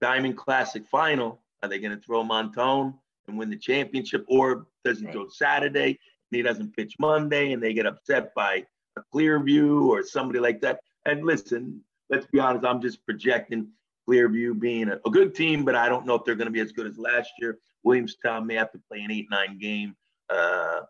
Diamond 0.00 0.36
Classic 0.36 0.86
final, 0.86 1.42
are 1.62 1.68
they 1.68 1.78
going 1.78 1.96
to 1.96 2.02
throw 2.02 2.24
Montone 2.24 2.94
and 3.28 3.38
win 3.38 3.50
the 3.50 3.56
championship, 3.56 4.24
or 4.28 4.66
does 4.84 5.00
he 5.00 5.06
right. 5.06 5.14
go 5.14 5.28
Saturday 5.28 5.88
and 5.88 5.96
he 6.30 6.42
doesn't 6.42 6.76
pitch 6.76 6.94
Monday 6.98 7.52
and 7.52 7.62
they 7.62 7.74
get 7.74 7.86
upset 7.86 8.34
by 8.34 8.64
a 8.96 9.02
Clearview 9.14 9.86
or 9.86 10.02
somebody 10.02 10.38
like 10.38 10.60
that? 10.62 10.80
And 11.04 11.24
listen, 11.24 11.82
let's 12.08 12.26
be 12.26 12.40
honest, 12.40 12.64
I'm 12.64 12.80
just 12.80 13.04
projecting 13.04 13.68
Clearview 14.08 14.58
being 14.58 14.88
a, 14.88 15.00
a 15.06 15.10
good 15.10 15.34
team, 15.34 15.64
but 15.64 15.74
I 15.74 15.88
don't 15.88 16.06
know 16.06 16.14
if 16.14 16.24
they're 16.24 16.34
going 16.34 16.46
to 16.46 16.52
be 16.52 16.60
as 16.60 16.72
good 16.72 16.86
as 16.86 16.98
last 16.98 17.30
year. 17.38 17.58
Williamstown 17.82 18.46
may 18.46 18.54
have 18.54 18.72
to 18.72 18.80
play 18.90 19.00
an 19.00 19.10
8 19.10 19.26
9 19.30 19.58
game. 19.58 19.96
Uh, 20.28 20.80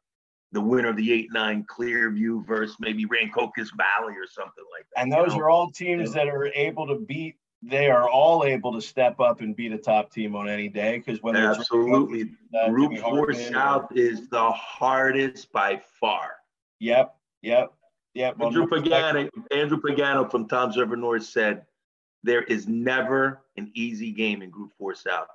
the 0.53 0.61
winner 0.61 0.89
of 0.89 0.97
the 0.97 1.13
8 1.13 1.29
9 1.33 1.67
Clearview 1.69 2.47
versus 2.47 2.77
maybe 2.81 3.05
Rancocas 3.05 3.71
Valley 3.77 4.15
or 4.15 4.27
something 4.29 4.65
like 4.73 4.87
that. 4.95 5.03
And 5.03 5.13
those 5.13 5.33
you 5.33 5.39
know? 5.39 5.45
are 5.45 5.51
all 5.51 5.71
teams 5.71 6.13
that 6.13 6.29
are 6.29 6.47
able 6.47 6.87
to 6.87 6.97
beat, 6.97 7.37
they 7.63 7.91
are 7.91 8.09
all 8.09 8.45
able 8.45 8.73
to 8.73 8.81
step 8.81 9.21
up 9.21 9.41
and 9.41 9.57
beat 9.57 9.73
a 9.73 9.79
top 9.79 10.13
team 10.13 10.37
on 10.37 10.49
any 10.49 10.69
day 10.69 10.99
because 10.99 11.23
when 11.23 11.37
Absolutely. 11.37 12.31
Uh, 12.55 12.71
Group 12.71 12.99
4 12.99 13.35
South 13.35 13.91
or, 13.91 13.99
is 13.99 14.29
the 14.29 14.51
hardest 14.51 15.53
by 15.53 15.81
far. 16.01 16.33
Yep. 16.81 17.15
Yep. 17.43 17.73
Yep. 18.15 18.41
Andrew 18.41 18.67
Pagano, 18.67 19.29
Andrew 19.51 19.79
Pagano 19.79 20.31
from 20.31 20.49
Toms 20.49 20.77
River 20.79 20.97
North 20.97 21.25
said 21.25 21.67
there 22.27 22.43
is 22.43 22.67
never 22.67 23.43
an 23.57 23.71
easy 23.75 24.11
game 24.11 24.43
in 24.43 24.51
Group 24.51 24.73
Four 24.79 24.95
South. 24.95 25.29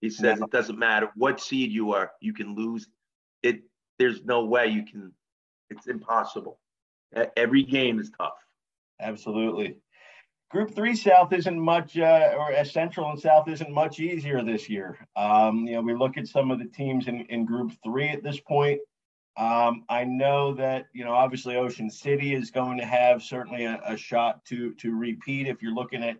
He 0.00 0.10
says 0.10 0.40
it 0.40 0.50
doesn't 0.50 0.78
matter 0.78 1.10
what 1.14 1.40
seed 1.40 1.70
you 1.70 1.92
are, 1.92 2.12
you 2.20 2.32
can 2.32 2.54
lose. 2.54 2.88
It 3.42 3.62
there's 3.98 4.24
no 4.24 4.44
way 4.44 4.68
you 4.68 4.84
can. 4.84 5.12
It's 5.70 5.86
impossible. 5.86 6.58
Every 7.36 7.62
game 7.62 8.00
is 8.00 8.10
tough. 8.16 8.38
Absolutely. 9.00 9.76
Group 10.50 10.74
three 10.74 10.96
South 10.96 11.32
isn't 11.34 11.60
much, 11.60 11.98
uh, 11.98 12.32
or 12.38 12.54
uh, 12.54 12.64
Central 12.64 13.10
and 13.10 13.20
South 13.20 13.48
isn't 13.48 13.70
much 13.70 14.00
easier 14.00 14.42
this 14.42 14.68
year. 14.68 14.96
Um, 15.14 15.66
you 15.66 15.74
know, 15.74 15.82
we 15.82 15.94
look 15.94 16.16
at 16.16 16.26
some 16.26 16.50
of 16.50 16.58
the 16.58 16.64
teams 16.64 17.06
in, 17.06 17.20
in 17.26 17.44
Group 17.44 17.72
three 17.84 18.08
at 18.08 18.22
this 18.22 18.40
point. 18.40 18.80
Um, 19.36 19.84
I 19.90 20.04
know 20.04 20.54
that 20.54 20.86
you 20.94 21.04
know, 21.04 21.12
obviously, 21.12 21.56
Ocean 21.56 21.90
City 21.90 22.34
is 22.34 22.50
going 22.50 22.78
to 22.78 22.86
have 22.86 23.22
certainly 23.22 23.66
a, 23.66 23.78
a 23.84 23.96
shot 23.96 24.42
to 24.46 24.72
to 24.74 24.94
repeat. 24.96 25.48
If 25.48 25.60
you're 25.60 25.74
looking 25.74 26.02
at 26.02 26.16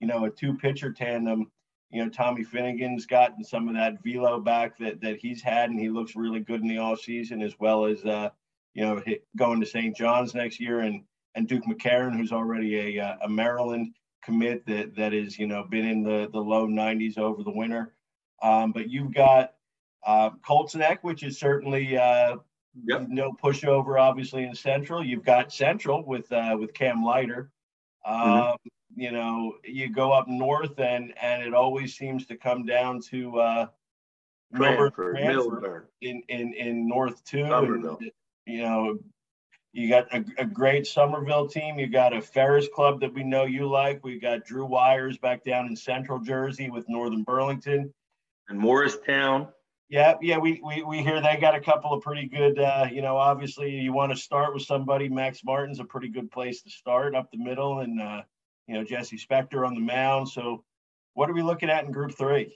you 0.00 0.06
know, 0.06 0.24
a 0.24 0.30
two 0.30 0.56
pitcher 0.56 0.92
tandem. 0.92 1.50
You 1.90 2.04
know, 2.04 2.10
Tommy 2.10 2.44
Finnegan's 2.44 3.06
gotten 3.06 3.42
some 3.42 3.68
of 3.68 3.74
that 3.74 4.02
velo 4.04 4.40
back 4.40 4.78
that 4.78 5.00
that 5.00 5.18
he's 5.18 5.42
had, 5.42 5.70
and 5.70 5.78
he 5.78 5.88
looks 5.88 6.16
really 6.16 6.40
good 6.40 6.60
in 6.60 6.68
the 6.68 6.78
off 6.78 7.00
season, 7.00 7.42
as 7.42 7.54
well 7.58 7.84
as 7.84 8.04
uh, 8.04 8.30
you 8.74 8.84
know, 8.84 9.02
going 9.36 9.60
to 9.60 9.66
St. 9.66 9.96
John's 9.96 10.34
next 10.34 10.60
year, 10.60 10.80
and 10.80 11.02
and 11.34 11.48
Duke 11.48 11.64
McCarron, 11.64 12.16
who's 12.16 12.32
already 12.32 12.98
a, 12.98 13.04
uh, 13.04 13.16
a 13.22 13.28
Maryland 13.28 13.94
commit 14.22 14.66
that 14.66 14.94
that 14.96 15.12
is 15.12 15.38
you 15.38 15.46
know 15.46 15.64
been 15.64 15.86
in 15.86 16.02
the 16.02 16.28
the 16.32 16.40
low 16.40 16.66
90s 16.66 17.18
over 17.18 17.42
the 17.42 17.52
winter. 17.52 17.94
Um, 18.42 18.72
but 18.72 18.88
you've 18.88 19.12
got 19.12 19.54
uh, 20.06 20.30
Colts 20.46 20.74
Neck, 20.74 21.04
which 21.04 21.22
is 21.22 21.38
certainly 21.38 21.96
uh, 21.96 22.36
yep. 22.86 23.06
no 23.08 23.32
pushover, 23.32 24.00
obviously 24.00 24.44
in 24.44 24.54
Central. 24.54 25.04
You've 25.04 25.24
got 25.24 25.52
Central 25.52 26.04
with 26.04 26.30
uh, 26.32 26.56
with 26.58 26.72
Cam 26.74 27.04
Leiter. 27.04 27.50
mm-hmm. 28.06 28.68
You 28.96 29.12
know, 29.12 29.54
you 29.64 29.88
go 29.88 30.12
up 30.12 30.28
north 30.28 30.78
and 30.78 31.14
and 31.20 31.42
it 31.42 31.54
always 31.54 31.96
seems 31.96 32.26
to 32.26 32.36
come 32.36 32.66
down 32.66 33.00
to 33.10 33.38
uh 33.38 33.66
Cranford, 34.54 35.16
Millburn, 35.16 35.84
in, 36.00 36.22
in 36.28 36.54
in 36.54 36.88
North 36.88 37.24
too. 37.24 37.44
And, 37.44 38.10
you 38.46 38.62
know, 38.62 38.98
you 39.72 39.88
got 39.88 40.12
a, 40.12 40.24
a, 40.38 40.44
great 40.44 40.86
Somerville 40.86 41.46
team. 41.46 41.78
You 41.78 41.86
got 41.86 42.12
a 42.12 42.20
Ferris 42.20 42.66
Club 42.74 43.00
that 43.00 43.14
we 43.14 43.22
know 43.22 43.44
you 43.44 43.68
like. 43.68 44.02
We 44.02 44.18
got 44.18 44.44
Drew 44.44 44.66
Wires 44.66 45.18
back 45.18 45.44
down 45.44 45.66
in 45.66 45.76
Central 45.76 46.18
Jersey 46.18 46.70
with 46.70 46.88
Northern 46.88 47.22
Burlington. 47.22 47.94
And 48.48 48.58
Morristown. 48.58 49.48
Yeah, 49.88 50.14
yeah, 50.20 50.38
we, 50.38 50.60
we 50.64 50.82
we 50.82 51.02
hear 51.02 51.20
they 51.20 51.36
got 51.36 51.56
a 51.56 51.60
couple 51.60 51.92
of 51.92 52.02
pretty 52.02 52.28
good. 52.28 52.58
Uh, 52.58 52.86
you 52.90 53.02
know, 53.02 53.16
obviously 53.16 53.70
you 53.70 53.92
want 53.92 54.12
to 54.12 54.18
start 54.18 54.54
with 54.54 54.62
somebody. 54.62 55.08
Max 55.08 55.42
Martin's 55.44 55.80
a 55.80 55.84
pretty 55.84 56.08
good 56.08 56.30
place 56.30 56.62
to 56.62 56.70
start 56.70 57.14
up 57.14 57.30
the 57.30 57.38
middle, 57.38 57.80
and 57.80 58.00
uh, 58.00 58.22
you 58.70 58.76
know, 58.76 58.84
Jesse 58.84 59.18
Spector 59.18 59.66
on 59.66 59.74
the 59.74 59.80
mound. 59.80 60.28
So 60.28 60.62
what 61.14 61.28
are 61.28 61.32
we 61.32 61.42
looking 61.42 61.68
at 61.68 61.84
in 61.84 61.90
group 61.90 62.16
three? 62.16 62.54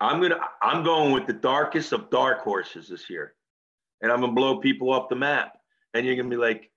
I'm 0.00 0.20
gonna 0.20 0.38
I'm 0.60 0.84
going 0.84 1.12
with 1.12 1.26
the 1.26 1.32
darkest 1.32 1.94
of 1.94 2.10
dark 2.10 2.40
horses 2.40 2.88
this 2.88 3.08
year. 3.08 3.32
And 4.02 4.12
I'm 4.12 4.20
gonna 4.20 4.34
blow 4.34 4.58
people 4.58 4.92
off 4.92 5.08
the 5.08 5.16
map. 5.16 5.56
And 5.94 6.04
you're 6.04 6.14
gonna 6.14 6.28
be 6.28 6.36
like, 6.36 6.70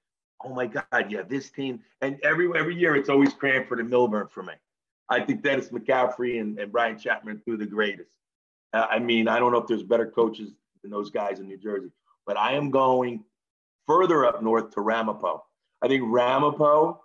oh 0.45 0.53
my 0.53 0.67
God, 0.67 1.07
yeah, 1.09 1.23
this 1.27 1.49
team. 1.49 1.81
And 2.01 2.17
every 2.23 2.49
every 2.57 2.73
year 2.73 2.95
it's 2.95 3.09
always 3.09 3.33
Cranford 3.33 3.81
and 3.81 3.91
Millburn 3.91 4.31
for 4.31 4.43
me. 4.43 4.53
I 5.09 5.19
think 5.19 5.41
Dennis 5.41 5.67
McCaffrey 5.67 6.39
and, 6.39 6.57
and 6.57 6.71
Brian 6.71 6.97
Chapman 6.97 7.41
are 7.49 7.57
the 7.57 7.65
greatest. 7.65 8.11
Uh, 8.71 8.87
I 8.89 8.99
mean, 8.99 9.27
I 9.27 9.39
don't 9.39 9.51
know 9.51 9.57
if 9.57 9.67
there's 9.67 9.83
better 9.83 10.09
coaches 10.09 10.51
than 10.83 10.91
those 10.91 11.09
guys 11.09 11.41
in 11.41 11.47
New 11.47 11.57
Jersey, 11.57 11.91
but 12.25 12.37
I 12.37 12.53
am 12.53 12.71
going 12.71 13.25
further 13.87 14.25
up 14.25 14.41
north 14.41 14.71
to 14.71 14.81
Ramapo. 14.81 15.43
I 15.81 15.89
think 15.89 16.03
Ramapo 16.05 17.01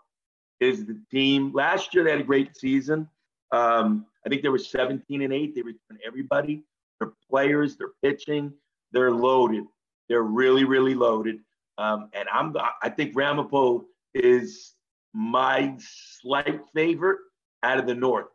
is 0.62 0.86
the 0.86 0.98
team. 1.10 1.52
Last 1.52 1.94
year 1.94 2.04
they 2.04 2.10
had 2.10 2.20
a 2.20 2.24
great 2.24 2.56
season. 2.56 3.08
Um, 3.50 4.06
I 4.24 4.28
think 4.28 4.42
they 4.42 4.48
were 4.48 4.58
17 4.58 5.22
and 5.22 5.32
8. 5.32 5.54
They 5.54 5.62
returned 5.62 6.00
everybody. 6.06 6.62
Their 7.00 7.12
players, 7.28 7.76
their 7.76 7.90
pitching, 8.02 8.52
they're 8.92 9.10
loaded. 9.10 9.64
They're 10.08 10.22
really, 10.22 10.64
really 10.64 10.94
loaded. 10.94 11.40
Um, 11.78 12.10
and 12.12 12.28
I'm 12.32 12.54
I 12.82 12.90
think 12.90 13.12
Ramapo 13.14 13.86
is 14.14 14.74
my 15.14 15.74
slight 15.78 16.60
favorite 16.74 17.18
out 17.62 17.78
of 17.78 17.86
the 17.86 17.94
North. 17.94 18.26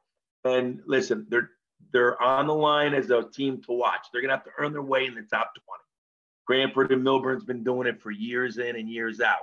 And 0.43 0.81
listen, 0.86 1.27
they're 1.29 1.51
they're 1.93 2.22
on 2.22 2.48
the 2.48 2.53
line 2.53 2.93
as 2.93 3.10
a 3.12 3.24
team 3.24 3.62
to 3.63 3.72
watch. 3.72 4.07
They're 4.12 4.22
gonna 4.22 4.34
have 4.34 4.43
to 4.46 4.51
earn 4.57 4.74
their 4.74 4.81
way 4.81 5.05
in 5.05 5.15
the 5.15 5.22
top 5.22 5.51
20. 5.53 5.84
Cranford 6.46 6.91
and 6.91 7.03
Millburn's 7.03 7.43
been 7.43 7.63
doing 7.63 7.88
it 7.88 8.01
for 8.01 8.12
years 8.12 8.57
in 8.57 8.75
and 8.75 8.89
years 8.89 9.22
out. 9.22 9.38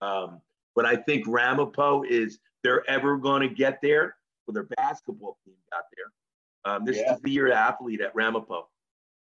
Um, 0.00 0.40
but 0.74 0.86
I 0.86 0.96
think 0.96 1.24
Ramapo 1.26 2.02
is 2.02 2.38
they're 2.62 2.88
ever 2.88 3.16
going 3.16 3.42
to 3.42 3.54
get 3.54 3.78
there. 3.82 4.16
Well, 4.46 4.54
their 4.54 4.68
basketball 4.76 5.38
team 5.44 5.54
got 5.70 5.84
there. 5.96 6.74
Um, 6.74 6.84
this 6.84 6.98
yeah. 6.98 7.14
is 7.14 7.20
the 7.20 7.30
year 7.30 7.52
athlete 7.52 8.00
at 8.00 8.14
Ramapo. 8.14 8.68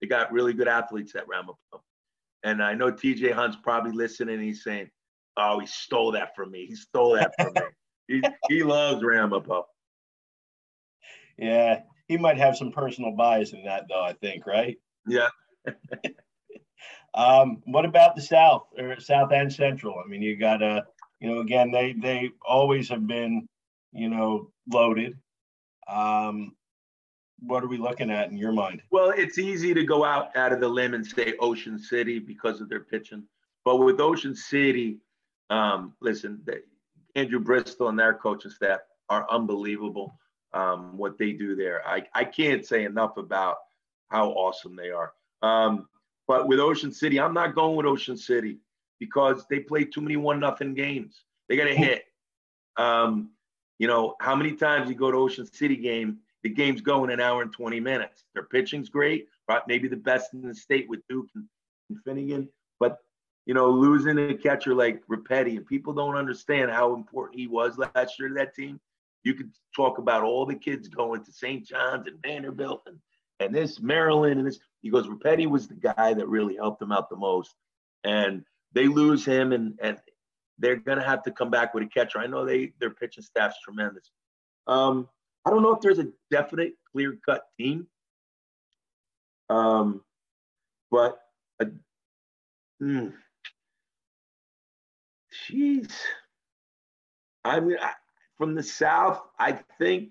They 0.01 0.07
got 0.07 0.33
really 0.33 0.53
good 0.53 0.69
athletes 0.69 1.15
at 1.15 1.29
Ramapo. 1.29 1.83
And 2.43 2.63
I 2.63 2.75
know 2.75 2.91
TJ 2.91 3.33
Hunt's 3.33 3.57
probably 3.63 3.93
listening 3.93 4.37
and 4.37 4.45
he's 4.45 4.65
saying, 4.65 4.91
Oh, 5.37 5.61
he 5.61 5.67
stole 5.67 6.13
that 6.13 6.35
from 6.35 6.51
me. 6.51 6.67
He 6.67 6.75
stole 6.75 7.15
that 7.15 7.33
from 7.39 7.53
me. 7.55 7.61
He, 8.09 8.21
he 8.49 8.65
loves 8.65 9.05
Ramapo. 9.05 9.69
Yeah, 11.39 11.83
he 12.09 12.17
might 12.17 12.39
have 12.39 12.57
some 12.57 12.73
personal 12.73 13.13
bias 13.13 13.53
in 13.53 13.63
that, 13.67 13.85
though, 13.89 14.03
I 14.03 14.15
think, 14.15 14.49
right? 14.49 14.77
Yeah. 15.07 15.29
um, 17.15 17.63
what 17.67 17.85
about 17.85 18.17
the 18.17 18.23
South 18.23 18.67
or 18.77 18.99
South 18.99 19.31
and 19.33 19.53
Central? 19.53 19.95
I 20.05 20.09
mean, 20.09 20.23
you 20.23 20.37
got 20.37 20.61
a 20.61 20.87
you 21.21 21.31
know, 21.31 21.41
again, 21.41 21.71
they 21.71 21.93
they 21.93 22.31
always 22.43 22.89
have 22.89 23.07
been, 23.07 23.47
you 23.93 24.09
know, 24.09 24.51
loaded. 24.73 25.19
Um, 25.87 26.55
what 27.41 27.63
are 27.63 27.69
we 27.69 27.79
looking 27.79 28.11
at 28.11 28.31
in 28.31 28.37
your 28.37 28.53
mind? 28.53 28.83
Well, 28.91 29.13
it's 29.17 29.39
easy 29.39 29.75
to 29.75 29.85
go 29.85 30.05
out 30.05 30.35
out 30.37 30.53
of 30.53 30.61
the 30.61 30.69
limb 30.69 30.95
and 30.95 31.07
say 31.07 31.35
Ocean 31.41 31.79
City 31.79 32.19
because 32.19 32.61
of 32.61 32.69
their 32.69 32.81
pitching, 32.81 33.25
but 33.65 33.77
with 33.77 34.01
Ocean 34.01 34.35
City, 34.35 34.99
um, 35.51 35.95
listen, 36.01 36.41
they, 36.45 36.61
Andrew 37.15 37.41
Bristol 37.41 37.89
and 37.89 37.99
their 37.99 38.15
coaching 38.15 38.51
staff 38.51 38.81
are 39.09 39.27
unbelievable. 39.31 40.17
Um, 40.53 40.97
what 40.97 41.17
they 41.19 41.33
do 41.33 41.55
there, 41.55 41.87
I 41.87 42.05
I 42.15 42.25
can't 42.25 42.65
say 42.65 42.85
enough 42.85 43.19
about 43.19 43.59
how 44.09 44.31
awesome 44.31 44.75
they 44.75 44.91
are. 44.91 45.13
Um, 45.43 45.87
but 46.27 46.49
with 46.49 46.61
Ocean 46.61 46.93
City, 46.93 47.21
I'm 47.21 47.35
not 47.35 47.55
going 47.55 47.77
with 47.77 47.87
Ocean 47.87 48.17
City 48.17 48.59
because 49.01 49.47
they 49.51 49.59
play 49.59 49.85
too 49.85 50.03
many 50.03 50.17
one 50.17 50.39
nothing 50.39 50.75
games. 50.75 51.25
They 51.49 51.57
got 51.57 51.65
to 51.65 51.75
hit. 51.75 52.05
Um, 52.77 53.31
you 53.81 53.89
know, 53.89 54.15
how 54.21 54.37
many 54.37 54.53
times 54.53 54.89
you 54.89 54.95
go 54.95 55.11
to 55.11 55.17
Ocean 55.17 55.51
City 55.53 55.77
game, 55.77 56.19
the 56.43 56.51
game's 56.51 56.83
going 56.83 57.11
an 57.11 57.21
hour 57.21 57.43
and 57.43 57.53
20 57.53 57.81
minutes. 57.81 58.25
Their 58.35 58.45
pitching's 58.45 58.89
great, 58.89 59.27
right? 59.49 59.63
Maybe 59.67 59.89
the 59.89 59.97
best 59.97 60.33
in 60.35 60.47
the 60.47 60.55
state 60.55 60.89
with 60.89 61.01
Duke 61.09 61.29
and, 61.35 61.45
and 61.89 61.99
Finnegan. 62.05 62.49
But, 62.79 62.99
you 63.47 63.55
know, 63.55 63.71
losing 63.71 64.19
a 64.19 64.35
catcher 64.35 64.75
like 64.75 65.03
Repetti, 65.07 65.57
and 65.57 65.67
people 65.67 65.93
don't 65.93 66.17
understand 66.17 66.71
how 66.71 66.95
important 66.95 67.41
he 67.41 67.47
was 67.47 67.79
last 67.79 68.19
year 68.19 68.29
to 68.29 68.35
that 68.35 68.55
team. 68.55 68.79
You 69.25 69.35
could 69.35 69.51
talk 69.75 69.99
about 69.99 70.23
all 70.23 70.47
the 70.47 70.55
kids 70.55 70.89
going 70.89 71.25
to 71.25 71.33
St. 71.33 71.67
John's 71.67 72.07
and 72.07 72.23
Vanderbilt 72.23 72.83
and, 72.87 72.99
and 73.39 73.55
this 73.55 73.81
Maryland 73.81 74.39
and 74.39 74.47
this. 74.47 74.61
He 74.83 74.91
goes, 74.91 75.07
Repetti 75.07 75.47
was 75.47 75.69
the 75.69 75.75
guy 75.75 76.15
that 76.15 76.29
really 76.29 76.57
helped 76.57 76.81
them 76.81 76.93
out 76.93 77.11
the 77.11 77.17
most. 77.17 77.55
And 78.05 78.45
they 78.73 78.87
lose 78.87 79.25
him, 79.25 79.53
and 79.53 79.79
and 79.83 79.99
they're 80.59 80.77
going 80.77 80.99
to 80.99 81.05
have 81.05 81.23
to 81.25 81.31
come 81.31 81.51
back 81.51 81.75
with 81.75 81.85
a 81.85 81.87
catcher. 81.87 82.19
I 82.19 82.27
know 82.27 82.45
they 82.45 82.73
their 82.79 82.91
pitching 82.91 83.25
staff's 83.25 83.61
tremendous. 83.63 84.11
Um, 84.67 85.09
I 85.45 85.51
don't 85.51 85.63
know 85.63 85.75
if 85.75 85.81
there's 85.81 85.99
a 85.99 86.09
definite 86.31 86.75
clear 86.93 87.19
cut 87.25 87.45
team, 87.59 87.87
um, 89.49 90.03
but 90.91 91.19
uh, 91.61 91.67
mm, 92.83 93.13
I 97.45 97.61
mean, 97.61 97.77
I, 97.81 97.93
from 98.39 98.55
the 98.55 98.63
South, 98.63 99.21
I 99.39 99.59
think 99.79 100.11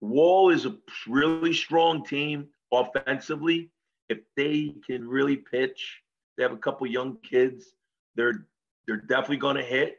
Wall 0.00 0.50
is 0.50 0.66
a 0.66 0.76
really 1.08 1.54
strong 1.54 2.04
team 2.04 2.48
offensively. 2.72 3.70
If 4.08 4.18
they 4.36 4.74
can 4.86 5.08
really 5.08 5.36
pitch, 5.36 6.00
they 6.36 6.42
have 6.42 6.52
a 6.52 6.58
couple 6.58 6.86
young 6.86 7.18
kids. 7.22 7.74
They're 8.14 8.46
they're 8.86 8.96
definitely 8.96 9.38
going 9.38 9.56
to 9.56 9.62
hit. 9.62 9.98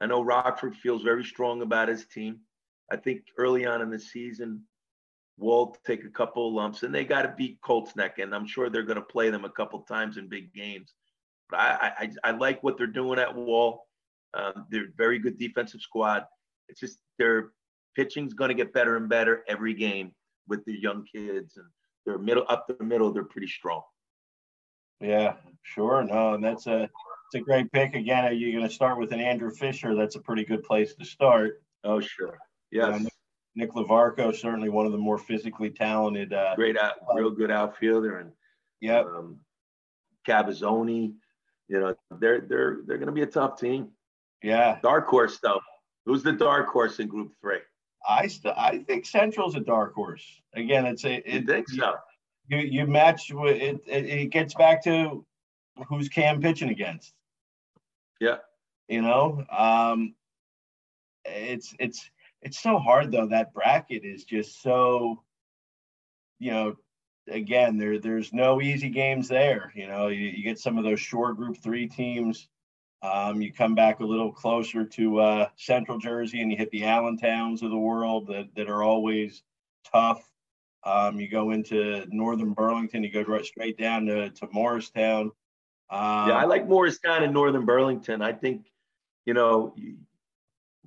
I 0.00 0.06
know 0.06 0.22
Rockford 0.22 0.76
feels 0.76 1.02
very 1.02 1.24
strong 1.24 1.62
about 1.62 1.88
his 1.88 2.06
team. 2.06 2.40
I 2.90 2.96
think 2.96 3.22
early 3.38 3.66
on 3.66 3.82
in 3.82 3.90
the 3.90 3.98
season, 3.98 4.62
Wall 5.38 5.76
take 5.86 6.04
a 6.04 6.10
couple 6.10 6.48
of 6.48 6.54
lumps, 6.54 6.82
and 6.82 6.94
they 6.94 7.04
got 7.04 7.22
to 7.22 7.34
beat 7.36 7.60
Colts 7.62 7.94
Neck, 7.96 8.18
and 8.18 8.34
I'm 8.34 8.46
sure 8.46 8.68
they're 8.68 8.82
going 8.82 8.96
to 8.96 9.02
play 9.02 9.30
them 9.30 9.44
a 9.44 9.50
couple 9.50 9.80
times 9.80 10.16
in 10.16 10.28
big 10.28 10.52
games. 10.52 10.94
But 11.48 11.60
I, 11.60 11.92
I, 11.98 12.10
I 12.24 12.30
like 12.32 12.62
what 12.62 12.76
they're 12.76 12.86
doing 12.86 13.18
at 13.18 13.34
Wall. 13.34 13.86
Um, 14.34 14.66
they're 14.70 14.88
very 14.96 15.18
good 15.18 15.38
defensive 15.38 15.80
squad. 15.80 16.24
It's 16.68 16.80
just 16.80 16.98
their 17.18 17.50
pitching's 17.96 18.34
going 18.34 18.48
to 18.48 18.54
get 18.54 18.72
better 18.72 18.96
and 18.96 19.08
better 19.08 19.44
every 19.48 19.74
game 19.74 20.12
with 20.48 20.64
the 20.64 20.78
young 20.78 21.04
kids, 21.04 21.56
and 21.56 21.66
they're 22.04 22.18
middle 22.18 22.44
up 22.48 22.66
the 22.66 22.84
middle. 22.84 23.12
They're 23.12 23.24
pretty 23.24 23.48
strong. 23.48 23.82
Yeah, 25.00 25.34
sure. 25.62 26.02
No, 26.04 26.34
and 26.34 26.44
that's 26.44 26.66
a 26.66 26.82
it's 26.84 27.34
a 27.34 27.40
great 27.40 27.70
pick. 27.72 27.94
Again, 27.94 28.24
are 28.24 28.32
you 28.32 28.52
going 28.52 28.66
to 28.66 28.74
start 28.74 28.98
with 28.98 29.12
an 29.12 29.20
Andrew 29.20 29.50
Fisher? 29.50 29.94
That's 29.94 30.16
a 30.16 30.20
pretty 30.20 30.44
good 30.44 30.62
place 30.62 30.94
to 30.94 31.04
start. 31.04 31.62
Oh, 31.84 32.00
sure. 32.00 32.36
Yes. 32.70 33.06
Nick 33.56 33.72
Lavarco, 33.72 34.34
certainly 34.34 34.68
one 34.68 34.86
of 34.86 34.92
the 34.92 34.98
more 34.98 35.18
physically 35.18 35.70
talented. 35.70 36.32
Uh, 36.32 36.54
Great 36.54 36.78
out, 36.78 36.94
real 37.14 37.30
good 37.30 37.50
outfielder, 37.50 38.18
and 38.18 38.32
yeah, 38.80 39.00
um, 39.00 39.38
Cavazzoni. 40.26 41.14
You 41.68 41.80
know, 41.80 41.94
they're 42.18 42.40
they're 42.40 42.78
they're 42.86 42.98
going 42.98 43.06
to 43.06 43.12
be 43.12 43.22
a 43.22 43.26
tough 43.26 43.58
team. 43.58 43.88
Yeah. 44.42 44.78
Dark 44.82 45.06
horse 45.08 45.38
though. 45.42 45.60
Who's 46.06 46.22
the 46.22 46.32
dark 46.32 46.68
horse 46.68 46.98
in 46.98 47.08
Group 47.08 47.32
Three? 47.40 47.58
I 48.08 48.28
st- 48.28 48.56
I 48.56 48.78
think 48.78 49.04
Central's 49.04 49.54
a 49.54 49.60
dark 49.60 49.94
horse. 49.94 50.24
Again, 50.54 50.86
it's 50.86 51.04
a. 51.04 51.16
It, 51.28 51.42
you 51.42 51.46
think 51.46 51.68
so? 51.68 51.94
You 52.50 52.58
you 52.58 52.86
match 52.86 53.32
with 53.32 53.56
it, 53.56 53.80
it. 53.86 54.06
It 54.06 54.26
gets 54.30 54.54
back 54.54 54.82
to 54.84 55.24
who's 55.88 56.08
Cam 56.08 56.40
pitching 56.40 56.70
against. 56.70 57.14
Yeah. 58.20 58.38
You 58.88 59.02
know, 59.02 59.44
um, 59.56 60.14
it's 61.24 61.74
it's 61.78 62.10
it's 62.42 62.58
so 62.58 62.78
hard 62.78 63.12
though. 63.12 63.26
That 63.26 63.54
bracket 63.54 64.04
is 64.04 64.24
just 64.24 64.62
so, 64.62 65.22
you 66.40 66.50
know, 66.50 66.76
again, 67.28 67.78
there 67.78 68.00
there's 68.00 68.32
no 68.32 68.60
easy 68.60 68.88
games 68.88 69.28
there. 69.28 69.72
You 69.76 69.86
know, 69.86 70.08
you, 70.08 70.26
you 70.26 70.42
get 70.42 70.58
some 70.58 70.76
of 70.76 70.82
those 70.82 70.98
short 70.98 71.36
Group 71.36 71.56
Three 71.62 71.86
teams. 71.86 72.48
Um, 73.02 73.40
you 73.40 73.52
come 73.52 73.76
back 73.76 74.00
a 74.00 74.04
little 74.04 74.32
closer 74.32 74.84
to 74.84 75.20
uh, 75.20 75.48
Central 75.56 75.98
Jersey, 75.98 76.42
and 76.42 76.50
you 76.50 76.56
hit 76.58 76.70
the 76.72 76.82
Allentowns 76.82 77.62
of 77.62 77.70
the 77.70 77.78
world 77.78 78.26
that 78.26 78.48
that 78.56 78.68
are 78.68 78.82
always 78.82 79.44
tough. 79.92 80.29
Um, 80.84 81.20
you 81.20 81.28
go 81.28 81.50
into 81.50 82.06
Northern 82.10 82.52
Burlington, 82.52 83.04
you 83.04 83.10
go 83.10 83.22
right 83.22 83.44
straight 83.44 83.76
down 83.76 84.06
to, 84.06 84.30
to 84.30 84.48
Morristown. 84.52 85.32
Um, 85.90 86.28
yeah, 86.28 86.36
I 86.36 86.44
like 86.44 86.66
Morristown 86.66 87.22
and 87.22 87.34
Northern 87.34 87.66
Burlington. 87.66 88.22
I 88.22 88.32
think, 88.32 88.66
you 89.26 89.34
know, 89.34 89.74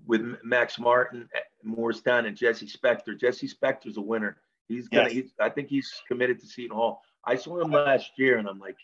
with 0.05 0.37
Max 0.43 0.79
Martin, 0.79 1.29
eh, 1.35 1.39
Morristown, 1.63 2.25
and 2.25 2.35
Jesse 2.35 2.67
Spector. 2.67 3.19
Jesse 3.19 3.47
Spector's 3.47 3.97
a 3.97 4.01
winner. 4.01 4.37
He's 4.67 4.87
gonna. 4.87 5.03
Yes. 5.03 5.11
He's, 5.11 5.33
I 5.39 5.49
think 5.49 5.69
he's 5.69 6.01
committed 6.07 6.39
to 6.39 6.47
Seton 6.47 6.75
Hall. 6.75 7.01
I 7.25 7.35
saw 7.35 7.61
him 7.61 7.71
last 7.71 8.11
year, 8.17 8.37
and 8.37 8.47
I'm 8.47 8.59
like, 8.59 8.77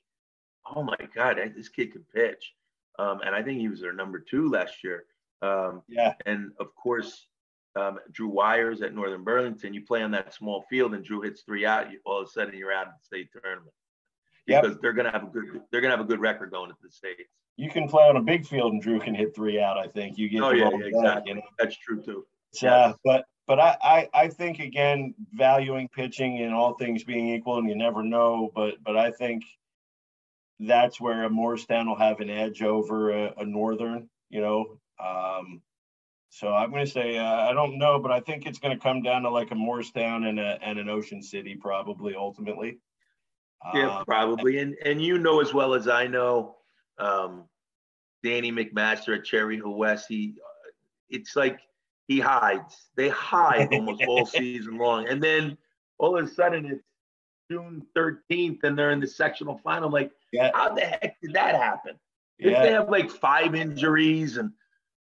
oh 0.76 0.84
my 0.84 0.98
god, 1.16 1.40
this 1.56 1.70
kid 1.70 1.94
can 1.94 2.06
pitch. 2.14 2.54
Um, 3.00 3.22
and 3.26 3.34
I 3.34 3.42
think 3.42 3.60
he 3.60 3.70
was 3.70 3.82
their 3.82 3.94
number 3.94 4.20
two 4.20 4.50
last 4.50 4.84
year. 4.84 5.06
Um, 5.42 5.82
yeah. 5.88 6.14
And 6.26 6.52
of 6.60 6.76
course, 6.76 7.28
um, 7.76 8.00
Drew 8.12 8.30
Wires 8.30 8.82
at 8.82 8.94
Northern 8.94 9.24
Burlington. 9.24 9.74
You 9.74 9.86
play 9.86 10.02
on 10.02 10.12
that 10.12 10.34
small 10.34 10.66
field, 10.70 10.94
and 10.94 11.04
Drew 11.04 11.22
hits 11.22 11.44
three 11.44 11.66
out. 11.66 11.92
You, 11.92 12.00
all 12.06 12.22
of 12.22 12.28
a 12.28 12.32
sudden, 12.32 12.58
you're 12.58 12.74
out 12.74 12.88
of 12.88 12.94
the 12.94 13.06
state 13.06 13.30
tournament 13.32 13.74
because 14.48 14.72
yep. 14.72 14.82
they're 14.82 14.94
gonna 14.94 15.12
have 15.12 15.24
a 15.24 15.28
good. 15.28 15.62
They're 15.72 15.82
gonna 15.82 15.96
have 15.96 16.06
a 16.06 16.08
good 16.08 16.20
record 16.20 16.52
going 16.52 16.70
into 16.70 16.82
the 16.84 16.92
states 16.92 17.30
you 17.60 17.70
can 17.70 17.90
play 17.90 18.04
on 18.04 18.16
a 18.16 18.22
big 18.22 18.48
field 18.48 18.72
and 18.72 18.82
Drew 18.82 19.00
can 19.00 19.14
hit 19.14 19.36
three 19.36 19.60
out. 19.60 19.78
I 19.78 19.88
think 19.88 20.18
you 20.18 20.30
get. 20.30 20.42
Oh 20.42 20.52
yeah, 20.52 20.70
yeah 20.70 20.86
exactly. 20.86 21.30
you 21.30 21.36
know? 21.36 21.42
That's 21.58 21.76
true 21.76 22.02
too. 22.02 22.26
Yeah, 22.62 22.74
uh, 22.74 22.94
but 23.04 23.26
but 23.48 23.60
I, 23.60 23.78
I 23.84 24.10
I 24.14 24.28
think 24.30 24.60
again 24.60 25.14
valuing 25.34 25.90
pitching 25.90 26.40
and 26.40 26.54
all 26.54 26.76
things 26.76 27.04
being 27.04 27.36
equal, 27.36 27.58
and 27.58 27.68
you 27.68 27.76
never 27.76 28.02
know. 28.02 28.50
But 28.56 28.76
but 28.82 28.96
I 28.96 29.12
think 29.12 29.44
that's 30.62 31.02
where 31.02 31.26
a 31.26 31.30
Morristown 31.30 31.90
will 31.90 31.98
have 31.98 32.22
an 32.22 32.30
edge 32.30 32.62
over 32.62 33.12
a, 33.12 33.34
a 33.38 33.46
Northern. 33.46 34.10
You 34.30 34.42
know. 34.42 34.80
Um, 35.04 35.62
so 36.30 36.54
I'm 36.54 36.70
going 36.72 36.86
to 36.86 36.92
say 36.92 37.18
uh, 37.18 37.50
I 37.50 37.54
don't 37.54 37.78
know, 37.78 38.00
but 38.00 38.12
I 38.12 38.20
think 38.20 38.46
it's 38.46 38.60
going 38.60 38.76
to 38.76 38.82
come 38.82 39.02
down 39.02 39.24
to 39.24 39.30
like 39.30 39.52
a 39.52 39.56
Morristown 39.56 40.26
and 40.26 40.40
a 40.40 40.60
and 40.62 40.78
an 40.80 40.90
Ocean 40.90 41.22
City 41.22 41.56
probably 41.56 42.16
ultimately. 42.16 42.80
Yeah, 43.74 43.98
um, 43.98 44.06
probably. 44.06 44.60
And 44.60 44.76
and 44.86 45.02
you 45.02 45.18
know 45.18 45.42
as 45.42 45.54
well 45.54 45.74
as 45.74 45.88
I 45.88 46.08
know 46.08 46.56
um, 46.98 47.46
Danny 48.24 48.52
McMaster 48.52 49.18
at 49.18 49.26
Cherry 49.26 49.58
Hill 49.58 49.74
West. 49.74 50.06
He, 50.08 50.36
it's 51.10 51.36
like 51.36 51.60
he 52.08 52.20
hides. 52.20 52.90
They 52.96 53.10
hide 53.10 53.74
almost 53.74 54.04
all 54.08 54.26
season 54.28 54.78
long, 54.78 55.08
and 55.08 55.22
then 55.22 55.58
all 55.98 56.18
of 56.18 56.26
a 56.26 56.28
sudden 56.28 56.66
it's 56.66 56.84
June 57.52 57.86
13th, 57.98 58.64
and 58.64 58.78
they're 58.78 58.92
in 58.92 59.00
the 59.00 59.08
sectional 59.08 59.60
final. 59.64 59.90
Like, 59.90 60.12
yeah. 60.32 60.52
how 60.54 60.74
the 60.74 60.82
heck 60.82 61.20
did 61.22 61.34
that 61.34 61.56
happen? 61.56 61.96
Yeah. 62.38 62.52
If 62.52 62.64
they 62.64 62.72
have 62.72 62.90
like 62.90 63.10
five 63.10 63.56
injuries 63.56 64.38
and 64.38 64.52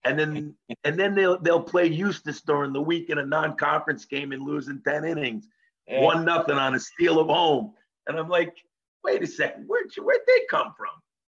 and 0.04 0.18
then 0.18 0.54
and 0.84 0.98
then 0.98 1.14
they'll 1.14 1.38
they'll 1.38 1.62
play 1.62 1.86
Eustace 1.86 2.40
during 2.42 2.72
the 2.72 2.80
week 2.80 3.10
in 3.10 3.18
a 3.18 3.26
non-conference 3.26 4.04
game 4.04 4.32
and 4.32 4.42
losing 4.42 4.82
10 4.82 5.04
innings, 5.04 5.48
yeah. 5.88 6.00
one 6.00 6.24
nothing 6.24 6.56
on 6.56 6.74
a 6.74 6.80
steal 6.80 7.18
of 7.18 7.28
home. 7.28 7.72
And 8.06 8.18
I'm 8.18 8.28
like, 8.28 8.54
wait 9.02 9.22
a 9.22 9.26
second, 9.26 9.64
where'd 9.66 9.94
you, 9.96 10.04
where'd 10.04 10.20
they 10.26 10.40
come 10.50 10.74
from? 10.76 10.90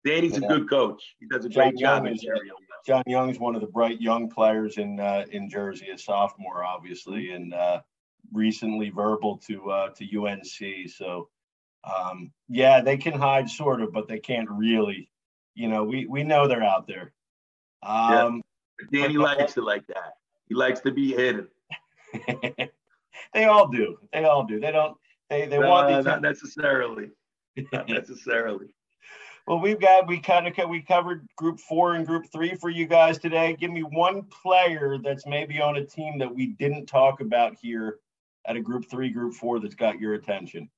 Danny's 0.05 0.39
yeah. 0.39 0.47
a 0.47 0.49
good 0.49 0.71
coach. 0.71 1.17
He 1.19 1.27
does 1.27 1.45
a 1.45 1.49
John 1.49 1.71
great 1.71 1.79
job. 1.79 2.07
Is, 2.07 2.25
John 2.87 3.03
Young's 3.07 3.39
one 3.39 3.55
of 3.55 3.61
the 3.61 3.67
bright 3.67 4.01
young 4.01 4.29
players 4.31 4.79
in 4.79 5.01
uh, 5.01 5.25
in 5.31 5.49
Jersey, 5.49 5.91
a 5.91 5.99
sophomore, 5.99 6.65
obviously, 6.65 7.33
and 7.33 7.53
uh, 7.53 7.81
recently 8.33 8.91
verbal 8.91 9.39
to 9.47 9.71
uh, 9.71 9.89
to 9.91 10.25
UNC. 10.25 10.91
So, 10.91 11.29
um, 11.85 12.33
yeah, 12.49 12.81
they 12.81 12.97
can 12.97 13.15
hide 13.15 13.51
sort 13.51 13.83
of, 13.83 13.93
but 13.93 14.09
they 14.09 14.19
can't 14.19 14.49
really. 14.51 15.11
You 15.55 15.69
know, 15.69 15.85
we 15.85 16.07
we 16.07 16.23
know 16.23 16.47
they're 16.47 16.63
out 16.63 16.87
there. 16.87 17.13
Um, 17.83 18.37
yeah. 18.37 18.41
Danny 18.93 19.17
likes 19.17 19.57
it 19.57 19.65
like 19.65 19.87
that. 19.89 20.15
He 20.49 20.55
likes 20.55 20.81
to 20.81 20.93
be 20.93 21.13
hidden. 21.13 21.49
they 23.35 23.45
all 23.45 23.69
do. 23.69 23.99
They 24.13 24.25
all 24.25 24.45
do. 24.45 24.61
They 24.61 24.73
don't. 24.73 24.97
They 25.29 25.47
they 25.47 25.59
no, 25.59 25.69
want. 25.69 26.05
Not 26.05 26.23
necessarily. 26.23 27.11
not 27.73 27.89
necessarily. 27.89 28.69
Well, 29.47 29.61
we've 29.61 29.81
got 29.81 30.07
we 30.07 30.21
kind 30.21 30.47
of 30.47 30.69
we 30.69 30.83
covered 30.83 31.27
group 31.37 31.59
four 31.59 31.95
and 31.95 32.07
group 32.07 32.27
three 32.31 32.55
for 32.55 32.71
you 32.71 32.87
guys 32.87 33.19
today. 33.19 33.57
Give 33.59 33.71
me 33.71 33.83
one 33.83 34.25
player 34.25 34.99
that's 35.03 35.27
maybe 35.27 35.61
on 35.61 35.77
a 35.77 35.85
team 35.85 36.19
that 36.19 36.35
we 36.35 36.49
didn't 36.49 36.87
talk 36.87 37.21
about 37.21 37.57
here 37.61 37.99
at 38.47 38.57
a 38.57 38.61
group 38.61 38.91
three, 38.91 39.11
group 39.11 39.35
four 39.35 39.59
that's 39.59 39.75
got 39.75 40.01
your 40.01 40.15
attention. 40.15 40.69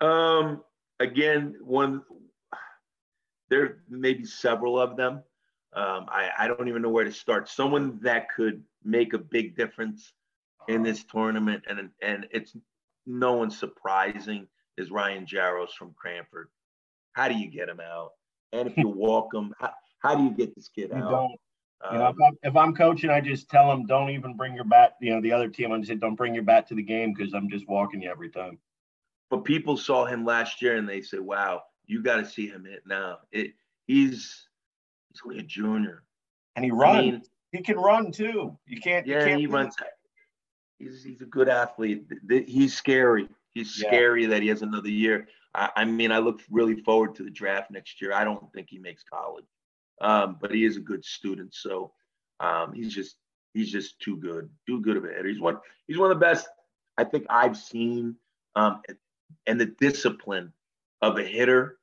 Um, 0.00 0.62
again, 1.00 1.56
one 1.60 2.02
there 3.48 3.78
may 3.88 4.14
be 4.14 4.24
several 4.24 4.80
of 4.80 4.96
them. 4.96 5.22
Um, 5.76 6.06
I, 6.08 6.30
I 6.38 6.48
don't 6.48 6.68
even 6.68 6.80
know 6.80 6.88
where 6.88 7.04
to 7.04 7.12
start. 7.12 7.50
Someone 7.50 7.98
that 8.00 8.28
could 8.34 8.62
make 8.82 9.12
a 9.12 9.18
big 9.18 9.56
difference 9.56 10.12
in 10.68 10.82
this 10.82 11.04
tournament, 11.04 11.64
and 11.68 11.90
and 12.02 12.26
it's 12.30 12.56
no 13.06 13.34
one 13.34 13.50
surprising 13.50 14.48
is 14.78 14.90
Ryan 14.90 15.26
Jaros 15.26 15.70
from 15.78 15.94
Cranford. 15.94 16.48
How 17.12 17.28
do 17.28 17.34
you 17.34 17.48
get 17.48 17.68
him 17.68 17.80
out? 17.80 18.12
And 18.52 18.68
if 18.68 18.76
you 18.78 18.88
walk 18.96 19.34
him, 19.34 19.54
how, 19.60 19.72
how 19.98 20.14
do 20.14 20.24
you 20.24 20.30
get 20.30 20.54
this 20.54 20.68
kid 20.68 20.90
you 20.90 21.02
out? 21.02 21.10
Don't. 21.10 21.40
You 21.92 21.98
know, 21.98 22.06
if, 22.06 22.14
um, 22.14 22.22
I'm, 22.26 22.38
if 22.42 22.56
I'm 22.56 22.74
coaching, 22.74 23.10
I 23.10 23.20
just 23.20 23.50
tell 23.50 23.68
them 23.68 23.84
don't 23.84 24.08
even 24.08 24.34
bring 24.34 24.54
your 24.54 24.64
bat. 24.64 24.94
You 25.00 25.14
know, 25.14 25.20
the 25.20 25.32
other 25.32 25.48
team, 25.48 25.72
I 25.72 25.76
just 25.76 25.88
say 25.88 25.94
don't 25.94 26.14
bring 26.14 26.34
your 26.34 26.42
bat 26.42 26.66
to 26.68 26.74
the 26.74 26.82
game 26.82 27.12
because 27.12 27.34
I'm 27.34 27.50
just 27.50 27.68
walking 27.68 28.00
you 28.00 28.10
every 28.10 28.30
time. 28.30 28.58
But 29.28 29.44
people 29.44 29.76
saw 29.76 30.06
him 30.06 30.24
last 30.24 30.62
year 30.62 30.76
and 30.76 30.88
they 30.88 31.02
say, 31.02 31.18
"Wow, 31.18 31.64
you 31.86 32.02
got 32.02 32.16
to 32.16 32.24
see 32.24 32.48
him 32.48 32.64
hit 32.64 32.84
now." 32.86 33.18
It 33.30 33.52
he's 33.86 34.46
he's 35.16 35.30
only 35.30 35.38
a 35.42 35.46
junior, 35.46 36.02
and 36.54 36.64
he 36.64 36.70
runs. 36.70 36.98
I 36.98 37.02
mean, 37.02 37.22
he 37.52 37.62
can 37.62 37.76
run 37.76 38.12
too. 38.12 38.58
You 38.66 38.80
can't. 38.80 39.06
Yeah, 39.06 39.20
you 39.20 39.26
can't 39.26 39.40
he 39.40 39.46
runs. 39.46 39.74
He's 40.78 41.02
he's 41.02 41.22
a 41.22 41.26
good 41.26 41.48
athlete. 41.48 42.06
He's 42.28 42.76
scary. 42.76 43.28
He's 43.52 43.80
yeah. 43.80 43.88
scary 43.88 44.26
that 44.26 44.42
he 44.42 44.48
has 44.48 44.62
another 44.62 44.90
year. 44.90 45.28
I, 45.54 45.70
I 45.76 45.84
mean, 45.84 46.12
I 46.12 46.18
look 46.18 46.42
really 46.50 46.82
forward 46.82 47.14
to 47.14 47.22
the 47.22 47.30
draft 47.30 47.70
next 47.70 48.02
year. 48.02 48.12
I 48.12 48.24
don't 48.24 48.52
think 48.52 48.68
he 48.70 48.78
makes 48.78 49.02
college. 49.02 49.46
um, 50.00 50.36
but 50.40 50.54
he 50.54 50.64
is 50.64 50.76
a 50.76 50.80
good 50.80 51.04
student. 51.04 51.54
So 51.54 51.92
um, 52.40 52.72
he's 52.74 52.94
just 52.94 53.16
he's 53.54 53.70
just 53.70 53.98
too 54.00 54.16
good, 54.16 54.50
too 54.66 54.80
good 54.80 54.96
of 54.96 55.04
a 55.04 55.08
hitter. 55.08 55.28
He's 55.28 55.40
one 55.40 55.58
he's 55.86 55.98
one 55.98 56.10
of 56.10 56.18
the 56.18 56.24
best 56.24 56.48
I 56.98 57.04
think 57.04 57.26
I've 57.30 57.56
seen. 57.56 58.16
Um, 58.54 58.82
and 59.46 59.60
the 59.60 59.66
discipline 59.66 60.52
of 61.02 61.18
a 61.18 61.24
hitter, 61.24 61.78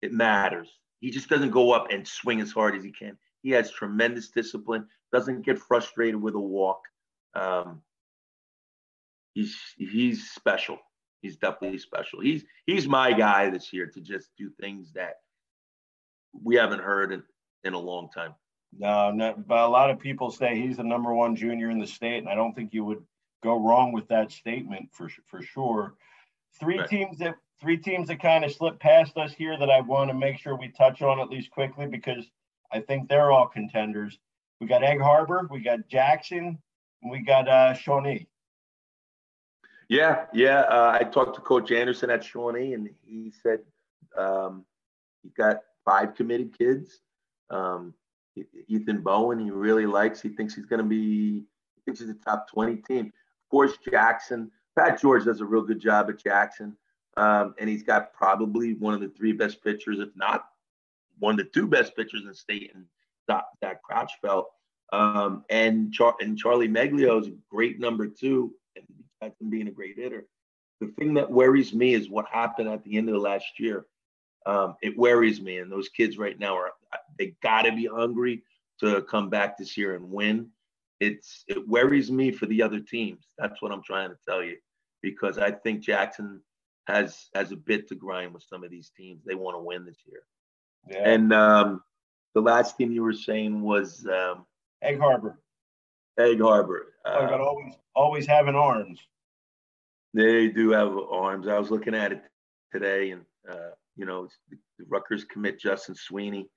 it 0.00 0.12
matters. 0.12 0.68
He 1.00 1.10
just 1.10 1.28
doesn't 1.28 1.50
go 1.50 1.72
up 1.72 1.88
and 1.90 2.06
swing 2.06 2.40
as 2.40 2.52
hard 2.52 2.74
as 2.76 2.84
he 2.84 2.90
can. 2.90 3.16
He 3.42 3.50
has 3.50 3.70
tremendous 3.70 4.30
discipline. 4.30 4.86
Doesn't 5.12 5.42
get 5.42 5.58
frustrated 5.58 6.20
with 6.20 6.34
a 6.34 6.40
walk. 6.40 6.80
Um, 7.34 7.82
he's 9.34 9.56
he's 9.76 10.30
special. 10.30 10.78
He's 11.22 11.36
definitely 11.36 11.78
special. 11.78 12.20
He's 12.20 12.44
he's 12.66 12.86
my 12.86 13.12
guy 13.12 13.50
this 13.50 13.72
year 13.72 13.86
to 13.86 14.00
just 14.00 14.30
do 14.36 14.50
things 14.60 14.92
that 14.94 15.14
we 16.42 16.56
haven't 16.56 16.80
heard 16.82 17.12
in, 17.12 17.22
in 17.64 17.74
a 17.74 17.78
long 17.78 18.08
time. 18.10 18.34
No, 18.76 19.10
not, 19.10 19.46
but 19.46 19.58
a 19.58 19.68
lot 19.68 19.90
of 19.90 19.98
people 19.98 20.30
say 20.30 20.60
he's 20.60 20.76
the 20.76 20.84
number 20.84 21.14
one 21.14 21.34
junior 21.34 21.70
in 21.70 21.78
the 21.78 21.86
state, 21.86 22.18
and 22.18 22.28
I 22.28 22.34
don't 22.34 22.54
think 22.54 22.74
you 22.74 22.84
would 22.84 23.02
go 23.42 23.58
wrong 23.58 23.92
with 23.92 24.08
that 24.08 24.30
statement 24.30 24.90
for 24.92 25.08
for 25.26 25.42
sure. 25.42 25.94
Three 26.60 26.78
right. 26.78 26.88
teams 26.88 27.18
that 27.18 27.36
three 27.60 27.76
teams 27.76 28.08
that 28.08 28.20
kind 28.20 28.44
of 28.44 28.52
slipped 28.52 28.80
past 28.80 29.16
us 29.16 29.32
here 29.32 29.58
that 29.58 29.70
I 29.70 29.80
want 29.80 30.10
to 30.10 30.14
make 30.14 30.38
sure 30.38 30.56
we 30.56 30.68
touch 30.68 31.02
on 31.02 31.20
at 31.20 31.28
least 31.28 31.50
quickly 31.50 31.86
because 31.86 32.24
I 32.72 32.80
think 32.80 33.08
they're 33.08 33.32
all 33.32 33.46
contenders. 33.46 34.18
We 34.60 34.66
got 34.66 34.82
Egg 34.82 35.00
Harbor, 35.00 35.48
we 35.50 35.60
got 35.60 35.88
Jackson, 35.88 36.58
we 37.02 37.20
got 37.20 37.48
uh, 37.48 37.74
Shawnee. 37.74 38.28
Yeah, 39.88 40.26
yeah. 40.34 40.60
Uh, 40.60 40.98
I 41.00 41.04
talked 41.04 41.34
to 41.36 41.40
Coach 41.40 41.72
Anderson 41.72 42.10
at 42.10 42.22
Shawnee, 42.22 42.74
and 42.74 42.90
he 43.04 43.32
said 43.42 43.60
um, 44.16 44.64
he 45.22 45.30
got 45.30 45.60
five 45.84 46.14
committed 46.14 46.56
kids. 46.56 47.00
Um, 47.50 47.94
Ethan 48.68 49.00
Bowen, 49.00 49.38
he 49.38 49.50
really 49.50 49.86
likes. 49.86 50.20
He 50.20 50.28
thinks 50.28 50.54
he's 50.54 50.66
going 50.66 50.82
to 50.82 50.88
be. 50.88 51.44
He 51.74 51.82
thinks 51.84 52.00
he's 52.00 52.10
a 52.10 52.14
top 52.14 52.50
twenty 52.50 52.76
team. 52.76 53.06
Of 53.06 53.50
course, 53.50 53.72
Jackson. 53.90 54.50
Pat 54.78 55.00
George 55.00 55.24
does 55.24 55.40
a 55.40 55.44
real 55.44 55.62
good 55.62 55.80
job 55.80 56.08
at 56.08 56.22
Jackson, 56.22 56.76
um, 57.16 57.54
and 57.58 57.68
he's 57.68 57.82
got 57.82 58.12
probably 58.12 58.74
one 58.74 58.94
of 58.94 59.00
the 59.00 59.08
three 59.08 59.32
best 59.32 59.62
pitchers, 59.64 59.98
if 59.98 60.10
not 60.14 60.44
one 61.18 61.32
of 61.32 61.38
the 61.38 61.50
two 61.50 61.66
best 61.66 61.96
pitchers 61.96 62.20
in 62.22 62.28
the 62.28 62.34
state, 62.34 62.70
and 62.74 62.84
Zach 63.28 63.80
Crotchfelt. 63.82 64.44
Um, 64.92 65.44
and 65.50 65.92
Char- 65.92 66.16
and 66.20 66.38
Charlie 66.38 66.68
Meglio 66.68 67.18
is 67.18 67.26
a 67.26 67.32
great 67.50 67.80
number 67.80 68.06
two, 68.06 68.54
and 68.76 69.32
him 69.40 69.50
being 69.50 69.66
a 69.66 69.72
great 69.72 69.98
hitter. 69.98 70.26
The 70.80 70.94
thing 70.98 71.14
that 71.14 71.28
worries 71.28 71.74
me 71.74 71.94
is 71.94 72.08
what 72.08 72.26
happened 72.30 72.68
at 72.68 72.84
the 72.84 72.96
end 72.96 73.08
of 73.08 73.14
the 73.14 73.20
last 73.20 73.58
year. 73.58 73.86
Um, 74.46 74.76
it 74.80 74.96
worries 74.96 75.40
me, 75.40 75.58
and 75.58 75.70
those 75.72 75.88
kids 75.88 76.18
right 76.18 76.38
now 76.38 76.56
are 76.56 76.70
they 77.18 77.34
got 77.42 77.62
to 77.62 77.72
be 77.72 77.86
hungry 77.86 78.44
to 78.78 79.02
come 79.02 79.28
back 79.28 79.58
this 79.58 79.76
year 79.76 79.96
and 79.96 80.08
win. 80.08 80.50
It's 81.00 81.44
it 81.48 81.66
worries 81.68 82.12
me 82.12 82.30
for 82.30 82.46
the 82.46 82.62
other 82.62 82.78
teams. 82.78 83.26
That's 83.36 83.60
what 83.60 83.72
I'm 83.72 83.82
trying 83.82 84.10
to 84.10 84.16
tell 84.26 84.42
you, 84.42 84.56
because 85.02 85.38
I 85.38 85.50
think 85.50 85.80
Jackson 85.80 86.40
has 86.86 87.28
has 87.34 87.52
a 87.52 87.56
bit 87.56 87.88
to 87.88 87.94
grind 87.94 88.32
with 88.34 88.42
some 88.42 88.64
of 88.64 88.70
these 88.70 88.90
teams. 88.96 89.22
They 89.24 89.34
want 89.34 89.56
to 89.56 89.60
win 89.60 89.84
this 89.84 89.98
year. 90.06 90.22
Yeah. 90.88 91.08
And 91.08 91.32
um, 91.32 91.82
the 92.34 92.40
last 92.40 92.76
team 92.76 92.92
you 92.92 93.02
were 93.02 93.12
saying 93.12 93.60
was 93.60 94.06
um, 94.06 94.46
Egg 94.82 94.98
Harbor. 94.98 95.38
Egg 96.18 96.40
Harbor. 96.40 96.94
Uh, 97.04 97.26
got 97.26 97.40
always 97.40 97.74
always 97.94 98.26
having 98.26 98.54
arms. 98.54 99.00
They 100.14 100.48
do 100.48 100.70
have 100.70 100.96
arms. 101.10 101.46
I 101.46 101.58
was 101.58 101.70
looking 101.70 101.94
at 101.94 102.12
it 102.12 102.22
today, 102.72 103.10
and 103.10 103.22
uh, 103.48 103.70
you 103.96 104.06
know, 104.06 104.28
the, 104.48 104.56
the 104.78 104.84
Rutgers 104.88 105.24
commit 105.24 105.60
Justin 105.60 105.94
Sweeney. 105.94 106.48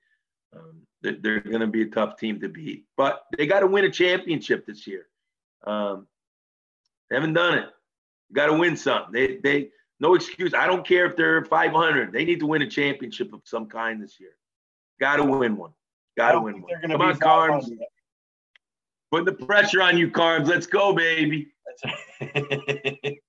Um, 0.54 0.82
they're, 1.02 1.16
they're 1.20 1.40
going 1.40 1.60
to 1.60 1.66
be 1.66 1.82
a 1.82 1.86
tough 1.86 2.16
team 2.16 2.40
to 2.40 2.48
beat, 2.48 2.84
but 2.96 3.22
they 3.36 3.46
got 3.46 3.60
to 3.60 3.66
win 3.66 3.84
a 3.84 3.90
championship 3.90 4.66
this 4.66 4.86
year. 4.86 5.06
Um, 5.66 6.06
they 7.08 7.16
haven't 7.16 7.34
done 7.34 7.58
it. 7.58 7.68
Got 8.32 8.46
to 8.46 8.54
win 8.54 8.76
something. 8.76 9.12
They 9.12 9.36
they 9.36 9.70
no 10.00 10.14
excuse. 10.14 10.52
I 10.54 10.66
don't 10.66 10.86
care 10.86 11.06
if 11.06 11.16
they're 11.16 11.44
500. 11.44 12.12
They 12.12 12.24
need 12.24 12.40
to 12.40 12.46
win 12.46 12.62
a 12.62 12.68
championship 12.68 13.32
of 13.32 13.40
some 13.44 13.66
kind 13.66 14.02
this 14.02 14.18
year. 14.18 14.32
Got 15.00 15.16
to 15.16 15.24
win 15.24 15.56
one. 15.56 15.72
Got 16.16 16.32
to 16.32 16.40
win 16.40 16.62
one. 16.62 16.72
Come 16.82 17.00
on, 17.00 17.16
Carms. 17.18 17.70
Put 19.10 19.26
the 19.26 19.32
pressure 19.32 19.82
on 19.82 19.96
you, 19.98 20.10
Carms. 20.10 20.48
Let's 20.48 20.66
go, 20.66 20.92
baby. 20.92 21.52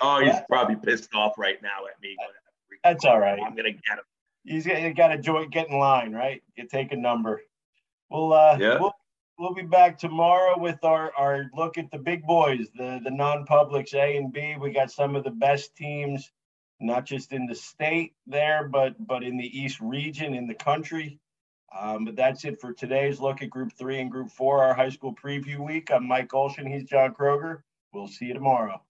oh, 0.00 0.20
he's 0.20 0.34
probably 0.48 0.76
pissed 0.76 1.14
off 1.14 1.34
right 1.38 1.60
now 1.62 1.86
at 1.88 2.00
me. 2.02 2.16
That's 2.82 3.04
all 3.04 3.20
right. 3.20 3.38
I'm 3.40 3.54
gonna 3.54 3.72
get 3.72 3.98
him. 3.98 4.04
He's 4.44 4.66
got 4.96 5.08
to 5.08 5.18
join, 5.18 5.50
get 5.50 5.68
in 5.68 5.78
line, 5.78 6.12
right? 6.12 6.42
You 6.56 6.66
take 6.66 6.92
a 6.92 6.96
number. 6.96 7.42
We'll 8.10 8.32
uh, 8.32 8.56
yeah. 8.58 8.78
we'll 8.80 8.94
we'll 9.42 9.52
be 9.52 9.62
back 9.62 9.98
tomorrow 9.98 10.56
with 10.56 10.84
our 10.84 11.12
our 11.18 11.50
look 11.56 11.76
at 11.76 11.90
the 11.90 11.98
big 11.98 12.22
boys, 12.22 12.68
the 12.76 13.00
the 13.02 13.10
non-publics 13.10 13.92
A 13.92 14.16
and 14.16 14.32
B. 14.32 14.54
We 14.58 14.70
got 14.70 14.92
some 14.92 15.16
of 15.16 15.24
the 15.24 15.30
best 15.30 15.74
teams, 15.74 16.30
not 16.80 17.04
just 17.04 17.32
in 17.32 17.46
the 17.46 17.54
state 17.56 18.14
there, 18.24 18.68
but 18.68 18.94
but 19.04 19.24
in 19.24 19.36
the 19.36 19.60
East 19.60 19.80
region 19.80 20.34
in 20.34 20.46
the 20.46 20.54
country. 20.54 21.18
Um, 21.76 22.04
but 22.04 22.16
that's 22.16 22.44
it 22.44 22.60
for 22.60 22.72
today's 22.72 23.18
look 23.18 23.42
at 23.42 23.50
Group 23.50 23.72
Three 23.72 23.98
and 23.98 24.12
Group 24.12 24.30
Four, 24.30 24.62
our 24.62 24.74
high 24.74 24.90
school 24.90 25.14
preview 25.14 25.58
week. 25.58 25.90
I'm 25.90 26.06
Mike 26.06 26.28
Olshin. 26.28 26.72
He's 26.72 26.84
John 26.84 27.12
Kroger. 27.12 27.62
We'll 27.92 28.08
see 28.08 28.26
you 28.26 28.34
tomorrow. 28.34 28.80